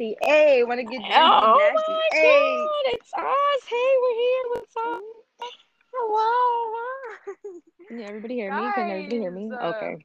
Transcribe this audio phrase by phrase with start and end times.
[0.00, 0.16] nasty.
[0.22, 1.92] Hey, want to get nasty, Oh nasty.
[1.92, 2.64] my Hey.
[2.64, 3.68] god, it's us.
[3.68, 4.42] Hey, we're here.
[4.50, 5.02] What's up?
[5.92, 6.76] Hello.
[7.88, 8.70] Can everybody hear me?
[8.72, 9.50] Can everybody hear me?
[9.52, 10.04] Uh, Okay.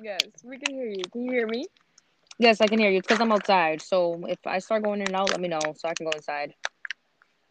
[0.00, 1.02] yes, we can hear you.
[1.10, 1.66] Can you hear me?
[2.38, 2.98] Yes, I can hear you.
[2.98, 3.82] It's because I'm outside.
[3.82, 6.12] So if I start going in and out, let me know so I can go
[6.12, 6.54] inside.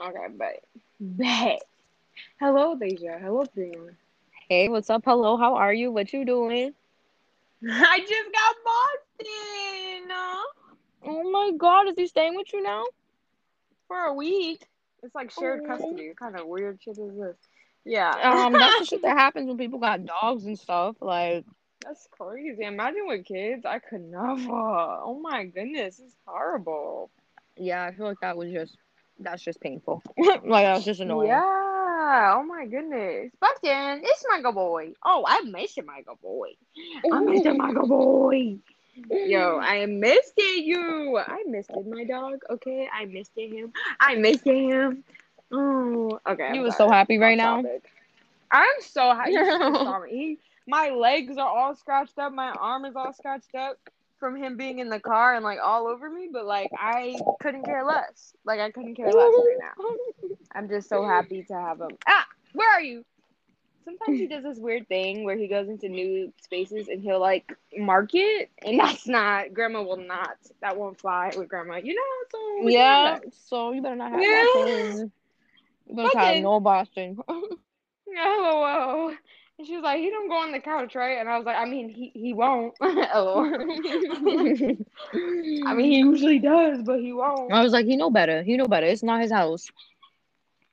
[0.01, 0.63] Okay, bet.
[0.99, 1.61] Bet.
[2.39, 3.21] Hello, Dejah.
[3.21, 3.91] Hello, Priya.
[4.49, 5.03] Hey, what's up?
[5.05, 5.91] Hello, how are you?
[5.91, 6.73] What you doing?
[7.69, 10.11] I just got Boston
[11.03, 12.83] Oh my god, is he staying with you now?
[13.87, 14.65] for a week.
[15.03, 15.67] It's like shared Oh.
[15.67, 16.07] custody.
[16.09, 17.35] What kind of weird shit is this?
[17.83, 18.11] Yeah.
[18.11, 20.95] Um, that's the shit that happens when people got dogs and stuff.
[21.01, 21.43] Like,
[21.83, 22.63] That's crazy.
[22.63, 23.65] Imagine with kids.
[23.65, 24.49] I could never.
[24.49, 27.09] Oh my goodness, it's horrible.
[27.57, 28.77] yeah, I feel like that was just
[29.19, 30.01] that's just painful.
[30.17, 31.27] like that's just annoying.
[31.27, 31.41] Yeah.
[32.37, 33.31] Oh my goodness.
[33.41, 34.93] Boston, it's Michael Boy.
[35.03, 36.51] Oh, I miss you, Michael Boy.
[37.11, 38.57] I miss you, Michael Boy.
[38.95, 41.17] Yo, I missed it, you.
[41.17, 42.39] I missed it, my dog.
[42.49, 43.73] Okay, I missed it, him.
[43.99, 45.03] I missed it, him.
[45.51, 46.45] Oh, okay.
[46.45, 47.63] I'm You was so happy right now.
[48.51, 49.31] I'm so happy.
[49.31, 50.09] You should have saw me.
[50.09, 52.33] He, my legs are all scratched up.
[52.33, 53.77] My arm is all scratched up
[54.19, 56.29] from him being in the car and like all over me.
[56.31, 58.33] But like, I couldn't care less.
[58.45, 59.85] Like, I couldn't care less right now.
[60.53, 61.97] I'm just so happy to have him.
[62.07, 63.05] Ah, where are you?
[63.83, 67.51] Sometimes he does this weird thing where he goes into new spaces and he'll like
[67.77, 69.53] mark it, and that's not.
[69.53, 70.37] Grandma will not.
[70.61, 71.77] That won't fly with grandma.
[71.77, 72.01] You know.
[72.31, 74.45] So Yeah, so you better not have Yeah.
[74.53, 75.11] Boston.
[75.87, 77.17] You better have no Boston.
[77.27, 77.55] that.
[78.15, 79.13] LOL.
[79.57, 81.55] And she was like, "He don't go on the couch, right?" And I was like,
[81.57, 83.05] "I mean, he he won't." LOL.
[83.13, 84.75] Oh.
[85.65, 87.51] I mean, he usually does, but he won't.
[87.51, 88.43] I was like, he know better.
[88.43, 88.87] He know better.
[88.87, 89.69] It's not his house.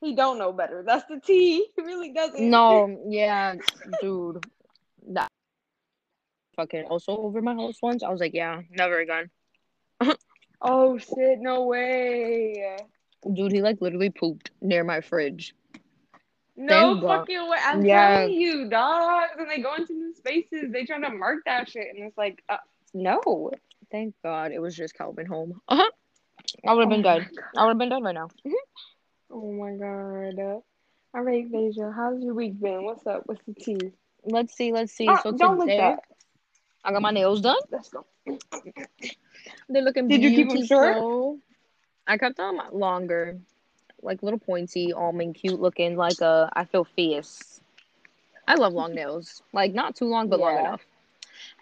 [0.00, 0.82] He don't know better.
[0.86, 1.66] That's the T.
[1.76, 2.50] He really doesn't.
[2.50, 3.54] No, yeah,
[4.00, 4.44] dude.
[5.08, 5.28] That
[6.56, 8.02] fucking also over my house once.
[8.02, 9.30] I was like, yeah, never again.
[10.60, 11.38] Oh shit!
[11.38, 12.76] No way.
[13.32, 15.54] Dude, he like literally pooped near my fridge.
[16.56, 17.20] No God.
[17.20, 17.58] fucking way.
[17.64, 18.16] I'm Yeah.
[18.18, 21.86] telling you, dogs, and they go into new spaces, they trying to mark that shit,
[21.94, 22.56] and it's like, uh,
[22.92, 23.52] no.
[23.92, 25.60] Thank God it was just Calvin home.
[25.68, 25.88] Uh-huh.
[26.66, 27.28] I would have been Oh my dead.
[27.56, 28.28] I would have been dead right now.
[29.30, 30.38] Oh my god.
[30.38, 30.60] Uh,
[31.14, 32.84] all right, Dejah, how's your week been?
[32.84, 33.22] What's up?
[33.26, 33.92] What's the tea?
[34.24, 35.08] Let's see, let's see.
[35.08, 36.04] Ah, so don't today, that.
[36.84, 37.56] I got my nails done.
[37.70, 38.06] Let's go.
[39.68, 41.40] They're looking Did you keep 'em beautiful.
[42.06, 43.38] I kept them longer,
[44.02, 46.50] like little pointy, almond, cute looking, like a.
[46.54, 47.60] I feel fierce.
[48.46, 50.82] I love long nails, like not too long, but long enough.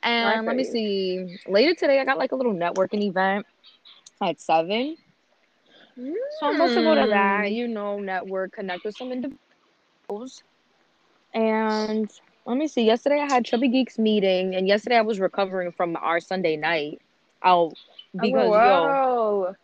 [0.02, 1.38] And let me see.
[1.46, 3.46] Later today, I got like a little networking event
[4.22, 4.96] at seven.
[5.96, 7.52] So I'm supposed to go to that, Mm.
[7.52, 10.42] you know, network, connect with some individuals.
[11.34, 12.10] And
[12.46, 12.84] let me see.
[12.84, 17.00] Yesterday I had Chubby Geeks meeting, and yesterday I was recovering from our Sunday night
[17.42, 17.74] out
[18.18, 19.54] because yo, oh,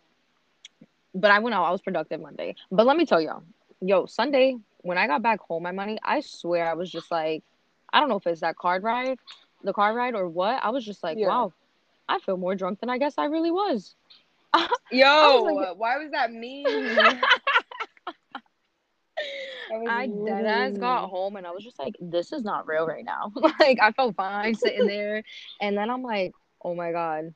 [1.13, 1.63] but I went out.
[1.63, 2.55] I was productive Monday.
[2.71, 3.43] But let me tell y'all,
[3.81, 7.43] yo, Sunday when I got back home, my money, I swear I was just like,
[7.91, 9.17] I don't know if it's that card ride,
[9.63, 10.63] the car ride or what.
[10.63, 11.27] I was just like, Yeah.
[11.27, 11.53] wow,
[12.07, 13.95] I feel more drunk than I guess I really was.
[14.91, 16.65] Yo, like- why was that mean?
[19.69, 22.85] That I dead ass got home and I was just like, this is not real
[22.85, 23.31] right now.
[23.59, 25.23] like I felt fine sitting there,
[25.61, 27.33] and then I'm like, oh my god.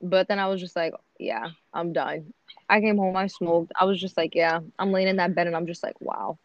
[0.00, 2.32] But then I was just like, yeah, I'm done.
[2.68, 3.72] I came home, I smoked.
[3.78, 6.38] I was just like, yeah, I'm laying in that bed and I'm just like, wow.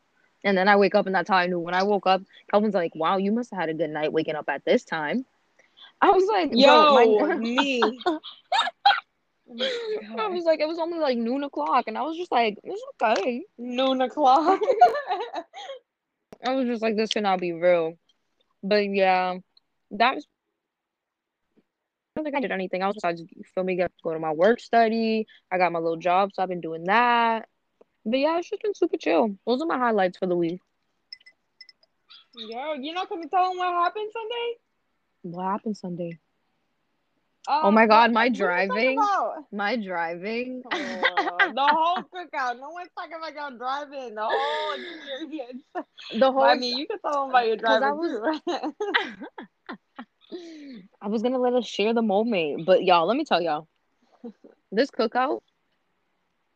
[0.44, 1.59] And then I wake up and that's how I knew.
[1.59, 4.36] When I woke up, Kelvin's like, wow, you must have had a good night waking
[4.36, 5.25] up at this time.
[6.02, 8.00] I was like, Yo, my- me.
[9.60, 12.82] I was like, it was only like noon o'clock, and I was just like, it's
[13.04, 13.44] okay.
[13.58, 14.60] Noon o'clock.
[16.46, 17.98] I was just like, this cannot be real.
[18.64, 19.38] But yeah,
[19.92, 20.26] that was.
[21.58, 23.24] I don't think I did anything else besides
[23.54, 25.28] feel me get go to my work study.
[25.52, 27.48] I got my little job, so I've been doing that.
[28.06, 29.36] But yeah, it's just been super chill.
[29.46, 30.60] Those are my highlights for the week.
[32.36, 34.58] Yo, you're not gonna tell them what happened Sunday?
[35.24, 36.20] What happened Sunday?
[37.47, 38.97] Um, Oh my God, my driving.
[39.52, 40.62] My driving.
[40.66, 42.59] Oh, the whole cookout.
[42.59, 44.16] No one's talking about y'all driving.
[44.16, 45.64] The whole experience.
[46.20, 49.28] the whole I mean, you can tell them about your 'Cause I driving too.
[51.02, 53.67] I was gonna let us share the moment, but y'all, let me tell y'all,
[54.72, 55.41] this cookout,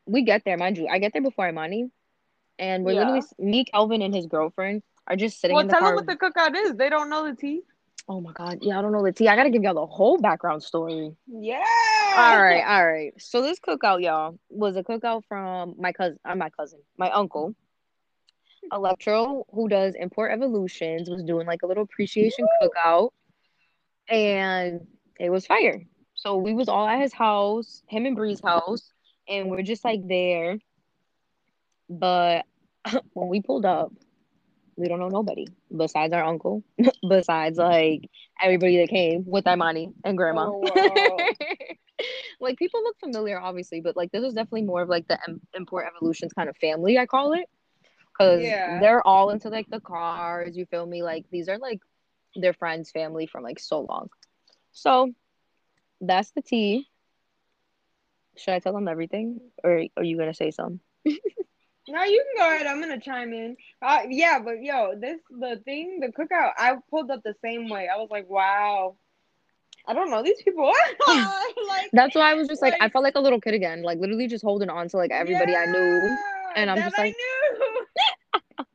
[0.05, 0.87] we get there, mind you.
[0.87, 1.89] I get there before Imani,
[2.59, 2.99] and we're Yeah.
[2.99, 5.95] literally me, Kelvin, and his girlfriend are just sitting well, in the tell car.
[5.95, 6.75] them what the cookout is.
[6.75, 7.61] They don't know the tea.
[8.07, 9.27] Oh my god, yeah, I don't know the tea.
[9.27, 11.15] I gotta give y'all the whole background story.
[11.27, 11.63] Yeah.
[12.17, 13.13] All right, all right.
[13.17, 17.55] So this cookout, y'all, was a cookout from my cousin, uh, my cousin, my uncle.
[18.71, 23.11] Electro, who does Import Evolutions, was doing like a little appreciation cookout,
[24.09, 24.87] and
[25.19, 25.83] it was fire.
[26.15, 28.91] So we was all at his house, him and Bree's house,
[29.27, 30.57] and we're just like there.
[31.89, 32.45] But
[33.13, 33.91] when we pulled up,
[34.77, 36.63] we don't know nobody besides our uncle,
[37.09, 37.71] besides mm-hmm.
[37.71, 38.09] like
[38.41, 40.47] everybody that came with Imani and grandma.
[40.49, 41.17] Oh, wow.
[42.39, 45.41] like people look familiar, obviously, but like this is definitely more of like the Im-
[45.55, 47.47] import evolutions kind of family, I call it,
[48.11, 48.79] because Yeah.
[48.79, 50.55] they're all into like the cars.
[50.57, 51.03] You feel me?
[51.03, 51.81] Like these are like
[52.35, 54.09] their friends' family from like so long.
[54.71, 55.11] So
[56.01, 56.87] that's the tea.
[58.37, 60.81] Should I tell them everything, or are you gonna say some?
[61.87, 62.65] No, you can go ahead.
[62.67, 63.55] I'm gonna chime in.
[63.81, 66.51] Uh, yeah, but yo, this the thing, the cookout.
[66.57, 67.87] I pulled up the same way.
[67.93, 68.95] I was like, wow.
[69.87, 70.65] I don't know these people.
[70.65, 70.73] Are
[71.67, 73.99] like That's why I was just like, I felt like a little kid again, like
[73.99, 76.17] literally just holding on to like everybody I knew.
[76.55, 78.65] And I'm that just I like- knew.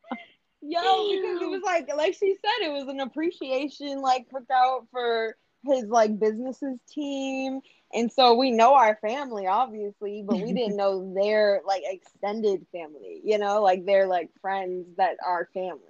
[0.71, 0.81] yo,
[1.11, 5.85] because it was like, like she said, it was an appreciation like cookout for his
[5.85, 7.61] like businesses team,
[7.93, 13.21] and so we know our family obviously, but we didn't know their like extended family.
[13.25, 15.81] You know, like they're like friends that are family.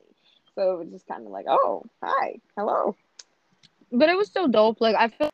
[0.54, 2.96] So it was just kind of like, oh, hi, hello.
[3.92, 4.80] But it was still dope.
[4.80, 5.30] Like I feel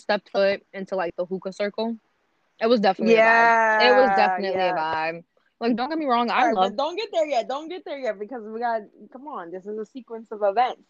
[0.00, 1.96] stepped foot into like the hookah circle.
[2.60, 3.82] It was definitely vibe.
[3.82, 4.72] It was definitely yeah.
[4.72, 5.24] a vibe.
[5.60, 7.48] Like don't get me wrong, I Alright, but love don't get there yet.
[7.48, 8.82] Don't get there yet because we got.
[9.12, 10.82] Come on, this is a sequence of events.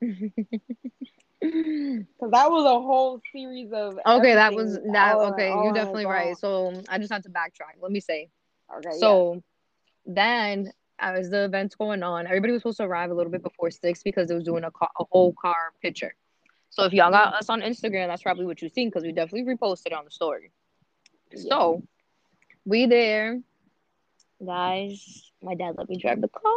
[1.40, 3.98] Because that was a whole series of.
[4.06, 6.36] Okay, that was that okay, you're definitely right.
[6.36, 7.80] So I just had to backtrack.
[7.80, 8.30] Let me say.
[8.78, 9.42] Okay, So
[10.06, 13.70] then as the event's going on, everybody was supposed to arrive a little bit before
[13.70, 16.14] six because it was doing a, car, a whole car picture.
[16.70, 19.54] So if y'all got us on Instagram, that's probably what you've seen because we definitely
[19.54, 20.50] reposted it on the story.
[21.32, 21.42] Yeah.
[21.48, 21.82] So
[22.64, 23.40] we there,
[24.44, 25.30] guys.
[25.42, 26.52] My dad let me drive the car.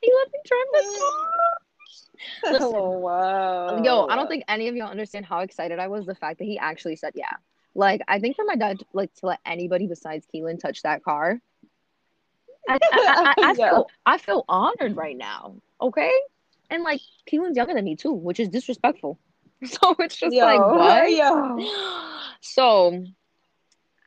[0.00, 1.47] He let me drive the car.
[2.44, 2.62] Listen.
[2.62, 3.82] oh wow.
[3.82, 6.06] Yo, I don't think any of y'all understand how excited I was.
[6.06, 7.32] The fact that he actually said yeah.
[7.74, 11.40] Like I think for my dad, like to let anybody besides Keelan touch that car,
[12.68, 15.56] I, I, I, I feel I feel honored right now.
[15.80, 16.12] Okay,
[16.70, 17.00] and like
[17.30, 19.18] Keelan's younger than me too, which is disrespectful.
[19.64, 21.10] So it's just Yo, like what?
[21.10, 21.58] Yo.
[22.40, 23.04] So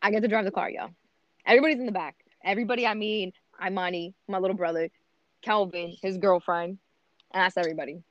[0.02, 0.88] I get to drive the car, yo.
[1.46, 2.16] Everybody's in the back.
[2.44, 3.34] Everybody, I mean,
[3.64, 4.90] Imani, my little brother,
[5.42, 6.78] Calvin, his girlfriend,
[7.34, 8.02] and that's everybody.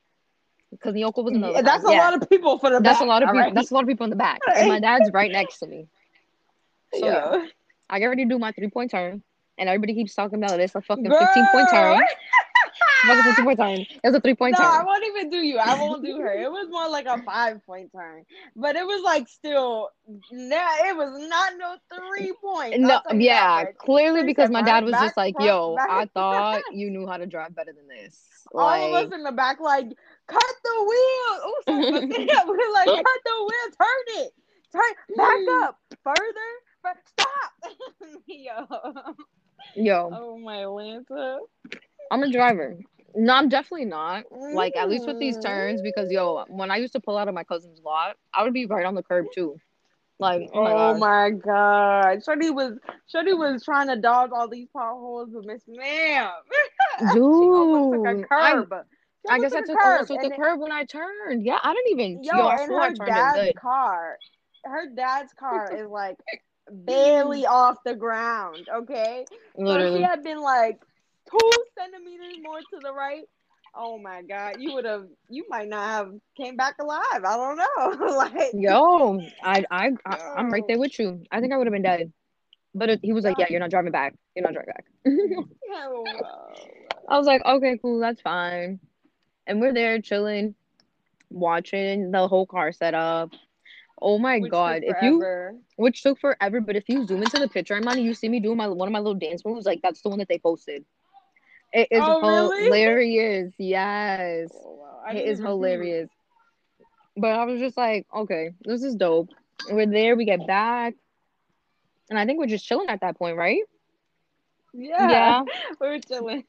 [0.71, 1.99] Because Nyoko was in the That's a Yeah.
[1.99, 3.39] lot of people for the That's back, a lot of people.
[3.39, 3.55] alright?
[3.55, 4.41] That's a lot of people in the back.
[4.57, 5.89] And my dad's right next to me.
[6.93, 7.47] So yeah,
[7.89, 9.23] I get ready to do my three point turn,
[9.59, 11.95] and everybody keeps talking about this a fucking fifteen point Girl.
[11.95, 12.03] turn.
[13.07, 13.81] Fucking fifteen point turn.
[13.81, 15.59] It was a three point No, I won't even do you.
[15.59, 16.33] I won't do her.
[16.33, 19.91] It was more like a five point turn, but it was like still.
[20.31, 22.81] Nah, it was not no three point.
[22.81, 25.77] No, I'll tell you yeah, clearly because my dad was back, just like, front, "Yo,
[25.77, 29.23] back." I thought you knew how to drive better than this." All of us in
[29.23, 29.87] the back, like,
[30.27, 31.41] cut the wheel.
[31.43, 31.87] Oh, sorry,
[32.47, 34.33] we're like, cut the wheel, turn it,
[34.73, 36.51] turn, back up, further,
[36.83, 38.17] but stop.
[38.27, 38.67] Yo,
[39.77, 41.39] yo, oh my Lanta.
[42.11, 42.77] I'm a driver.
[43.15, 44.25] No, I'm definitely not.
[44.53, 45.43] Like at least with these Mm.
[45.43, 48.53] turns, because yo, when I used to pull out of my cousin's lot, I would
[48.53, 49.57] be right on the curb too.
[50.21, 50.99] Like, oh my Oh god.
[50.99, 52.25] my god.
[52.25, 52.79] Shorty was
[53.09, 56.31] Shorty was trying to dodge all these potholes, but Miss Ma'am.
[56.99, 58.55] she took a Dude, I-
[59.29, 61.45] I guess I took almost took the curb when I turned.
[61.45, 62.25] Yeah, I didn't even.
[62.25, 64.17] Yo, Yo, I and I her dad's car.
[64.65, 66.17] Her dad's car is like
[66.71, 69.25] barely off the ground, okay?
[69.57, 70.81] So she had been like
[71.31, 73.25] two centimeters more to the right.
[73.75, 77.25] Oh my god, you would have you might not have came back alive.
[77.25, 78.07] I don't know.
[78.17, 81.25] like Yo, I, I, I, I'm right there with you.
[81.31, 82.13] I think I would have been dead.
[82.75, 84.15] But it, he was like, "Yeah, you're not driving back.
[84.35, 84.85] You're not driving back."
[87.09, 88.81] I was like, "Okay, cool, that's fine."
[89.47, 90.55] And we're there chilling,
[91.31, 93.31] watching the whole car setup.
[94.01, 94.83] Oh my Which god!
[94.85, 95.25] If you,
[95.77, 98.57] which took forever, but if you zoom into the picture, Imani, you see me doing
[98.57, 99.67] my one of my little dance moves.
[99.67, 100.85] Like that's the one that they posted.
[101.73, 102.71] It is Oh, really?
[102.71, 103.53] hilarious.
[103.59, 104.51] Yes.
[104.55, 105.03] Oh, wow.
[105.11, 106.11] It is hilarious.
[107.17, 109.31] But I was just like, okay, this is dope.
[109.71, 110.95] We're there, we get back.
[112.11, 113.63] And I think we're just chilling at that point, right?
[114.73, 115.09] Yeah.
[115.09, 115.43] Yeah.
[115.81, 116.45] we were chilling.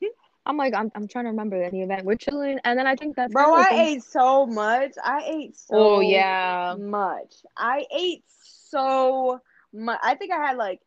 [0.45, 2.05] I'm like, I'm, I'm trying to remember the event.
[2.05, 2.59] We're chilling.
[2.63, 4.93] And then I think that's Bro, I ate so much.
[5.03, 6.75] I ate so Oh, yeah.
[6.77, 7.33] much.
[7.57, 9.39] I ate so
[9.73, 9.99] much.
[10.03, 10.81] I think I had like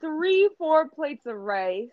[0.00, 1.90] three, four plates of rice.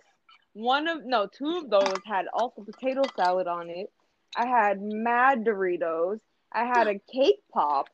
[0.53, 3.91] One of no, two of those had also potato salad on it.
[4.36, 6.19] I had mad Doritos.
[6.51, 7.89] I had a cake pop.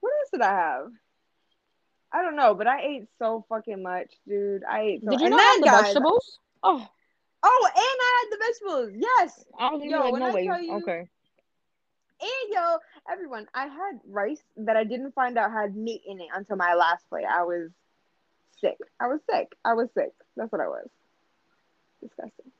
[0.00, 0.86] What else did I have?
[2.12, 4.62] I don't know, but I ate so fucking much, dude.
[4.64, 6.38] I ate so Did you and not have the guys, vegetables?
[6.62, 6.88] Oh,
[7.48, 9.06] Oh, and I had the vegetables.
[9.18, 9.44] Yes.
[9.58, 10.44] I even Yo, like, no I way.
[10.44, 11.08] you- okay.
[12.18, 12.78] And yo,
[13.10, 16.74] everyone, I had rice that I didn't find out had meat in it until my
[16.74, 17.26] last plate.
[17.28, 17.70] I was
[18.60, 18.78] sick.
[18.98, 19.52] I was sick.
[19.64, 20.12] I was sick.
[20.36, 20.88] That's what I was.
[22.02, 22.50] Disgusting.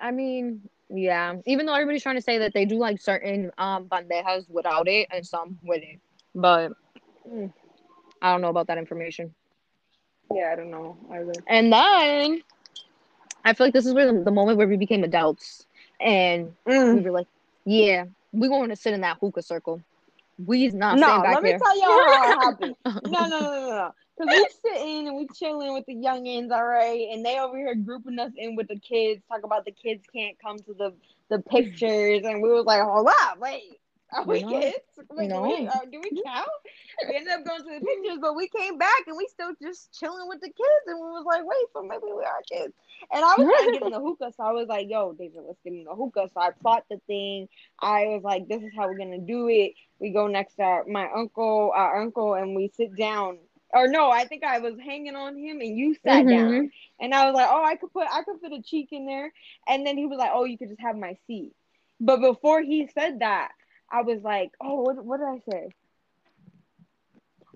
[0.00, 1.34] I mean, yeah.
[1.46, 5.08] Even though everybody's trying to say that they do like certain um bandejas without it
[5.10, 6.00] and some with it,
[6.34, 6.72] but
[7.28, 7.52] mm,
[8.22, 9.34] I don't know about that information.
[10.32, 11.32] Yeah, I don't know either.
[11.46, 12.42] And then
[13.44, 15.66] I feel like this is where the, the moment where we became adults
[16.00, 16.94] and Mm.
[16.94, 17.26] we were like,
[17.64, 19.82] yeah, we going to sit in that hookah circle.
[20.44, 21.58] We's not No, let me here.
[21.58, 22.76] tell y'all how it happened.
[23.06, 23.94] No, no, no, no, no.
[24.18, 27.74] Because we sitting and we chilling with the youngins, all right, and they over here
[27.76, 30.94] grouping us in with the kids, talk about the kids can't come to the
[31.30, 33.80] the pictures, and we was like, hold up, wait,
[34.12, 34.48] are we No.
[34.48, 34.74] kids?
[35.10, 35.36] Wait, No.
[35.36, 36.48] do, we, uh, do we count?
[37.08, 39.92] We ended up going to the pictures, but we came back and we still just
[39.98, 42.74] chilling with the kids, and we was like, wait, so maybe we are kids.
[43.12, 45.42] And I was trying to get in the hookah, so I was like, yo, David,
[45.46, 46.28] let's get in the hookah.
[46.34, 47.48] So I plot the thing.
[47.80, 49.74] I was like, this is how we're gonna do it.
[50.00, 53.38] We go next to our, my uncle, our uncle, and we sit down.
[53.72, 56.30] Or no, I think I was hanging on him and you sat Mhm.
[56.30, 56.70] down.
[57.00, 59.32] And I was like, oh, I could put, I could fit a cheek in there.
[59.66, 61.52] And then he was like, oh, you could just have my seat.
[62.00, 63.52] But before he said that,
[63.90, 65.68] I was like, oh, what, what did I say?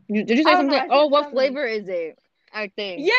[0.08, 0.86] You- Did you say know, something?
[0.90, 1.36] Oh, what something.
[1.38, 2.18] flavor is it?
[2.52, 3.00] I think.
[3.06, 3.12] Yeah,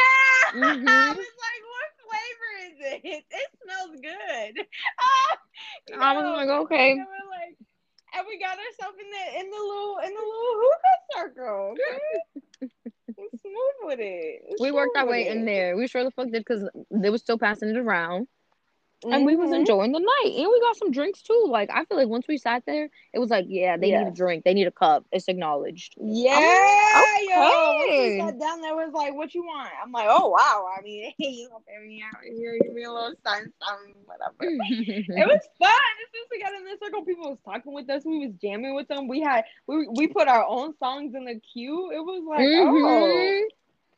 [0.53, 0.87] Mhm.
[0.87, 3.23] I was like, what flavor is it?
[3.31, 4.65] It smells good.
[4.99, 5.37] Ah,
[5.99, 6.95] I was like, okay.
[6.95, 7.57] Like,
[8.15, 11.73] and we got ourselves in the in the little in the little hookah circle.
[11.73, 12.69] Okay?
[13.15, 14.55] Smooth with it.
[14.59, 15.75] We worked our way with in there.
[15.75, 18.27] We sure the fuck did because they were still passing it around.
[19.11, 19.55] And we was Mhm.
[19.57, 20.33] enjoying the night.
[20.37, 21.45] And we got some drinks too.
[21.47, 24.11] Like I feel like once we sat there, it was like, yeah, they need a
[24.11, 24.43] drink.
[24.43, 25.05] They need a cup.
[25.11, 25.95] It's acknowledged.
[25.97, 26.35] Yeah,
[27.27, 27.75] yo.
[27.77, 30.81] Once we sat down there, was like, "What you want?" I'm like, "Oh wow." I
[30.81, 34.35] mean, hey, you know, me out here, give me a little something, something, whatever.
[34.41, 35.69] it was fun.
[35.69, 38.03] As soon as we got in the circle, people was talking with us.
[38.05, 39.07] We was jamming with them.
[39.07, 41.91] We had we we put our own songs in the queue.
[41.91, 43.47] It was like, oh, Mhm.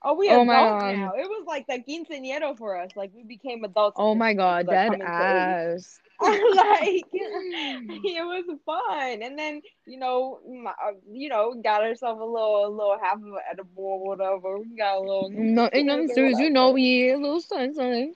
[0.03, 1.13] Oh, we Oh adults now.
[1.15, 2.91] It was like the quinceañero for us.
[2.95, 3.99] Like we became adults.
[3.99, 5.57] Oh my god, Like, dead coming to age.
[5.67, 5.99] ass.
[6.21, 12.23] like it was fun and then you know my, uh, you know got ourselves a
[12.25, 15.87] little a little half of an edible or whatever we got a little No, ain't
[15.87, 16.39] nothing serious.
[16.39, 18.15] You know, we a little something.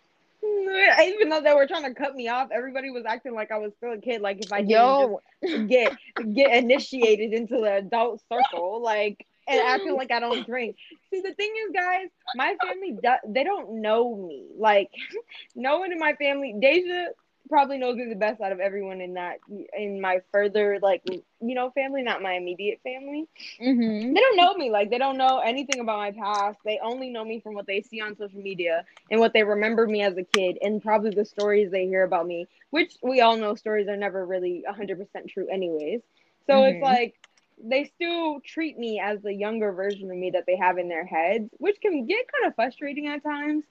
[1.04, 3.72] even though they were trying to cut me off everybody was acting like i was
[3.78, 5.20] still a kid like if i didn't Yo,
[5.68, 5.98] get
[6.34, 10.78] get initiated into the adult circle like and acting like i don't drink.
[11.12, 14.48] See the thing is guys my family do- they don't know me.
[14.58, 14.92] Like
[15.56, 17.08] no one in my family Dejah
[17.50, 19.40] probably knows me the best out of everyone in that
[19.78, 23.28] in my further like you know family not my immediate family.
[23.60, 24.72] Hmm they don't know me.
[24.72, 26.60] Like they don't know anything about my past.
[26.66, 29.86] They only know me from what they see on social media and what they remember
[29.88, 33.38] me as a kid and probably the stories they hear about me which we all
[33.38, 36.02] know stories are never really 100% true anyways.
[36.48, 36.82] So it's Mhm.
[36.82, 37.16] like
[37.64, 41.06] they still treat me as the younger version of me that they have in their
[41.06, 43.64] heads which can get kind of frustrating at times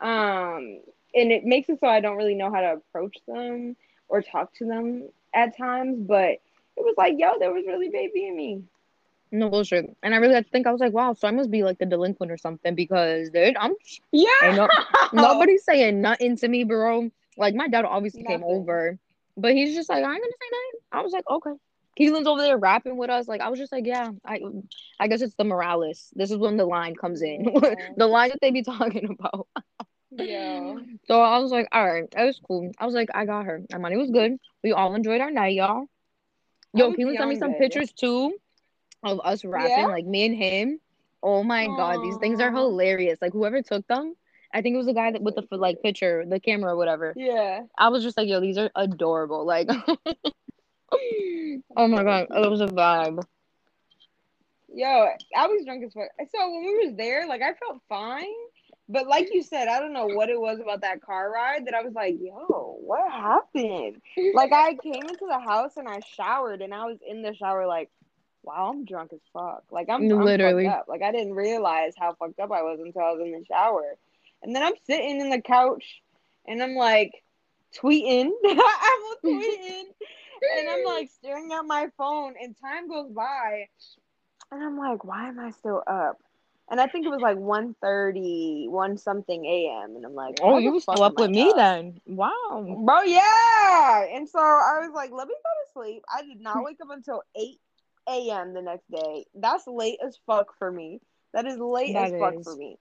[0.00, 0.80] um
[1.14, 3.76] and it makes it so i don't really know how to approach them
[4.08, 6.38] or talk to them at times but
[6.76, 8.62] it was like yo there was really baby in me
[9.32, 9.94] no bullshit.
[10.02, 10.66] And I really had to think.
[10.66, 13.56] I was like, wow, so I must be like the delinquent or something because dude,
[13.58, 13.74] I'm
[14.12, 14.68] yeah no,
[15.12, 17.10] nobody's saying nothing to me, bro.
[17.36, 18.98] Like my dad obviously came over,
[19.36, 20.80] but he's just like, I ain't gonna say nothing.
[20.92, 21.50] I was like, okay.
[21.98, 23.26] Keelan's over there rapping with us.
[23.28, 24.40] Like I was just like, yeah, I,
[25.00, 26.08] I guess it's the Morales.
[26.14, 27.74] This is when the line comes in, Yeah.
[27.96, 29.48] the line that they be talking about.
[30.10, 30.74] Yeah.
[31.08, 32.70] So I was like, all right, it was cool.
[32.78, 33.62] I was like, I got her.
[33.72, 34.36] Our money was good.
[34.62, 35.86] We all enjoyed our night, y'all.
[36.74, 38.34] Yo, Keelan sent me some pictures too
[39.02, 39.86] of us rapping, Yeah?
[39.86, 40.80] like me and him.
[41.22, 43.18] Oh my god, these things are hilarious.
[43.22, 44.14] Like whoever took them,
[44.52, 47.14] I think it was the guy that with the like picture, the camera, or whatever.
[47.16, 47.62] Yeah.
[47.78, 49.44] I was just like, yo, these are adorable.
[49.46, 49.68] Like,
[50.92, 53.22] oh my god, it was a vibe.
[54.72, 56.08] Yo, I was drunk as fuck.
[56.34, 58.26] So when we was there, like I felt fine.
[58.88, 61.74] But like you said, I don't know what it was about that car ride that
[61.74, 64.00] I was like, yo, what happened?
[64.34, 67.66] Like I came into the house and I showered and I was in the shower
[67.66, 67.90] like,
[68.44, 69.64] wow, I'm drunk as fuck.
[69.72, 70.66] Like I'm, Literally.
[70.66, 70.88] fucked up.
[70.88, 73.96] Like I didn't realize how fucked up I was until I was in the shower.
[74.42, 76.00] And then I'm sitting in the couch
[76.46, 77.10] and I'm like
[77.76, 78.30] tweeting.
[78.44, 79.84] I'm tweeting
[80.58, 83.68] and I'm like staring at my phone and time goes by
[84.52, 86.18] and I'm like, why am I still up?
[86.70, 89.94] And I think it was like 1.30, 1 something a.m.
[89.94, 92.00] And I'm like, Oh, you were still up with me then.
[92.06, 92.82] Wow.
[92.84, 94.04] Bro, yeah.
[94.12, 96.02] And so I was like, let me go to sleep.
[96.12, 97.60] I did not wake up until 8
[98.08, 98.52] a.m.
[98.52, 99.26] the next day.
[99.34, 101.00] That's late as fuck for me.
[101.34, 102.78] That is late That as fuck for me.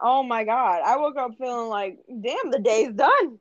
[0.00, 0.80] Oh my God.
[0.84, 3.38] I woke up feeling like, damn, the day's done.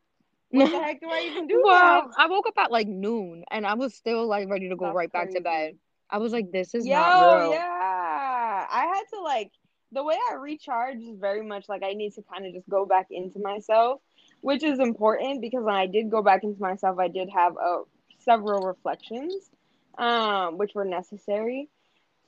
[0.53, 1.63] What the heck do I even do?
[1.63, 2.11] well?
[2.17, 4.93] I woke up at like noon and I was still like ready to go That's
[4.93, 5.75] right back to bed.
[6.09, 7.51] I was like, this is Yo, not real.
[7.51, 8.67] yeah.
[8.69, 9.51] I had to like
[9.91, 12.85] the way I recharge is very much like I need to kind of just go
[12.85, 14.01] back into myself,
[14.41, 17.81] which is important because when I did go back into myself, I did have uh,
[18.19, 19.51] several reflections,
[19.97, 21.69] um, which were necessary.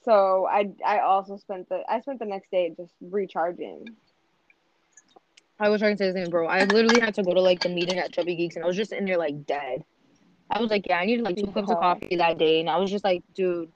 [0.03, 3.95] So I I also spent the I spent the next day just recharging.
[5.59, 6.47] I was trying to say the same, bro.
[6.47, 8.75] I literally had to go to like the meeting at Chubby Geeks and I was
[8.75, 9.83] just in there like dead.
[10.49, 12.77] I was like, yeah, I needed like two cups of coffee that day, and I
[12.77, 13.71] was just like, dude,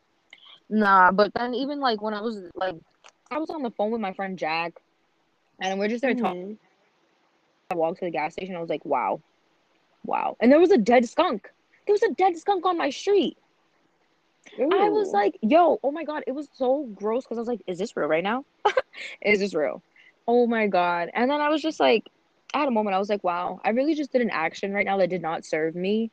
[0.69, 1.12] nah.
[1.12, 2.75] But then even like when I was like,
[3.31, 4.74] I was on the phone with my friend Jack,
[5.62, 6.53] and we're just there talking.
[6.53, 6.57] Mhm.
[7.71, 8.55] I walked to the gas station.
[8.55, 9.21] I was like, wow,
[10.03, 10.36] wow.
[10.39, 11.50] And there was a dead skunk.
[11.86, 13.38] There was a dead skunk on my street.
[14.71, 17.62] I was like, yo, oh my god, it was so gross because I was like,
[17.67, 18.45] is this real right now?
[19.21, 19.83] is this real?
[20.31, 21.09] Oh my god.
[21.15, 22.07] And then I was just like,
[22.53, 22.95] I had a moment.
[22.95, 25.43] I was like, wow, I really just did an action right now that did not
[25.43, 26.12] serve me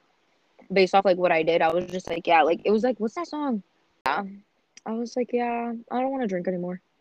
[0.73, 1.61] based off like what I did.
[1.61, 3.63] I was just like, yeah, like it was like, what's that song?
[4.07, 4.25] Yeah.
[4.87, 6.81] I was like, yeah, I don't want to drink anymore.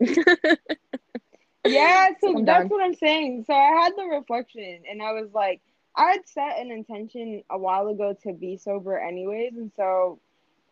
[1.64, 2.68] Yeah, so I'm that's done.
[2.70, 3.44] what I'm saying.
[3.46, 5.60] So I had the reflection and I was like,
[5.96, 10.18] I had set an intention a while ago to be sober anyways, and so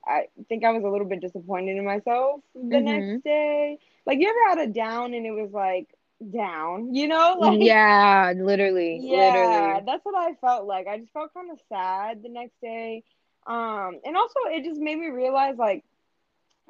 [0.07, 2.85] I think I was a little bit disappointed in myself the Mhm.
[2.85, 3.79] next day.
[4.07, 5.89] Like you ever had a down and it was like
[6.33, 7.37] down, you know?
[7.41, 9.85] Like yeah, literally, yeah, literally.
[9.85, 10.87] that's what I felt like.
[10.87, 13.03] I just felt kind of sad the next day.
[13.47, 15.85] Um, and also it just made me realize like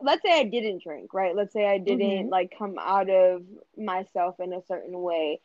[0.00, 1.34] let's say I didn't drink, right?
[1.34, 2.30] Let's say I didn't Mhm.
[2.30, 3.42] like come out of
[3.76, 5.40] myself in a certain way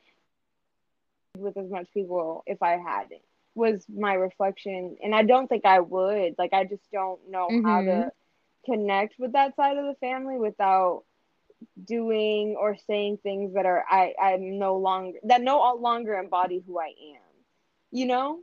[1.38, 3.22] with as much people if I hadn't
[3.56, 6.36] was my reflection and I don't think I would.
[6.38, 7.84] Like I just don't know how Mhm.
[7.84, 8.12] to
[8.66, 11.04] connect with that side of the family without
[11.86, 16.80] doing or saying things that are I I'm no longer that no longer embody who
[16.80, 17.22] I am.
[17.92, 18.40] You know?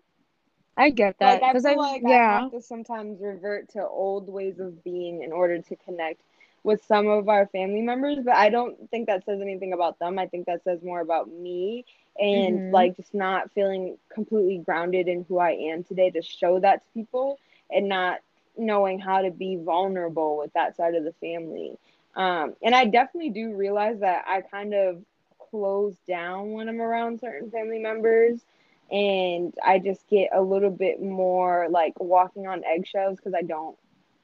[0.77, 3.71] I get that Like I because feel I, like I yeah, have to sometimes revert
[3.71, 6.23] to old ways of being in order to connect
[6.65, 10.19] with some of our family members, but I don't think that says anything about them.
[10.19, 11.85] I think that says more about me
[12.19, 12.71] and Mhm.
[12.71, 16.89] like just not feeling completely grounded in who I am today to show that to
[16.93, 17.39] people
[17.71, 18.21] and not
[18.57, 21.79] knowing how to be vulnerable with that side of the family.
[22.17, 25.03] Um, and I definitely do realize that I kind of
[25.51, 28.45] close down when I'm around certain family members
[28.91, 33.77] and I just get a little bit more like walking on eggshells because I don't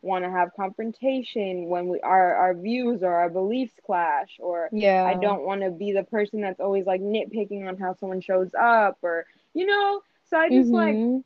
[0.02, 5.02] want to have confrontation when we our our views or our beliefs clash or yeah.
[5.05, 8.50] I don't want to be the person that's always like nitpicking on how someone shows
[8.61, 10.00] up or you know
[10.31, 11.24] so I just like Mhm.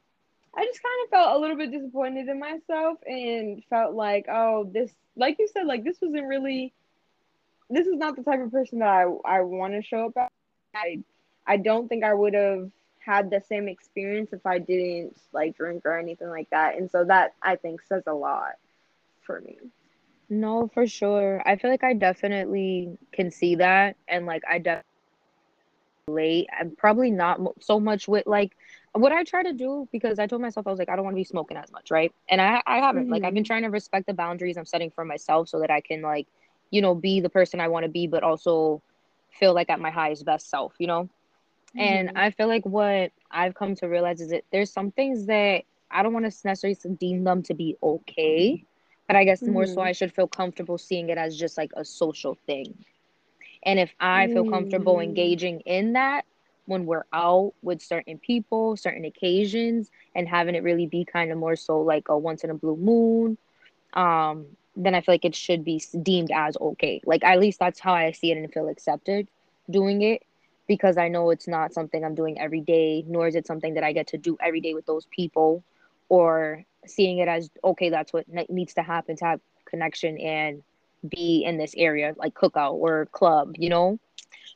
[0.57, 4.71] I just kind of felt a little bit disappointed in myself and felt like oh
[4.73, 6.73] this like you said like this wasn't really
[7.71, 10.33] this is not the type of person that I I want to show up.
[10.75, 11.03] I
[11.47, 15.87] I don't think I would have had the same experience if I didn't like drink
[15.87, 16.77] or anything like that.
[16.77, 18.55] And so that I think says a lot
[19.23, 19.59] for me.
[20.29, 21.41] No, for sure.
[21.47, 24.83] I feel like I definitely can see that, and like I definitely
[26.09, 26.49] relate.
[26.59, 28.57] I'm probably not so much with like
[28.97, 31.15] what I try to do because I told myself I was like I don't want
[31.15, 32.13] to be smoking as much, right?
[32.29, 33.09] And I I haven't.
[33.11, 33.47] Like I've been Mhm.
[33.47, 36.27] trying to respect the boundaries I'm setting for myself so that I can like
[36.71, 38.83] you know be the person I want to be, but also
[39.31, 41.09] feel like at my highest best self, you know.
[41.79, 42.17] And Mhm.
[42.17, 46.03] I feel like what I've come to realize is that there's some things that I
[46.03, 48.65] don't want to necessarily deem them to be okay,
[49.07, 49.83] but I guess more so Mhm.
[49.83, 52.85] I should feel comfortable seeing it as just like a social thing.
[53.65, 55.01] And if I feel comfortable Mm.
[55.01, 56.25] engaging in that
[56.67, 61.39] when we're out with certain people, certain occasions, and having it really be kind of
[61.39, 63.39] more so like a once in a blue moon,
[63.95, 67.01] um, then I feel like it should be deemed as okay.
[67.07, 69.29] Like at least that's how I see it and feel accepted
[69.71, 70.23] doing it
[70.69, 73.85] because I know it's not something I'm doing every day, nor is it something that
[73.85, 75.63] I get to do every day with those people,
[76.09, 80.63] or seeing it as okay, that's what ne- needs to happen to have connection and
[81.09, 83.99] be in this area, like cookout or club, you know.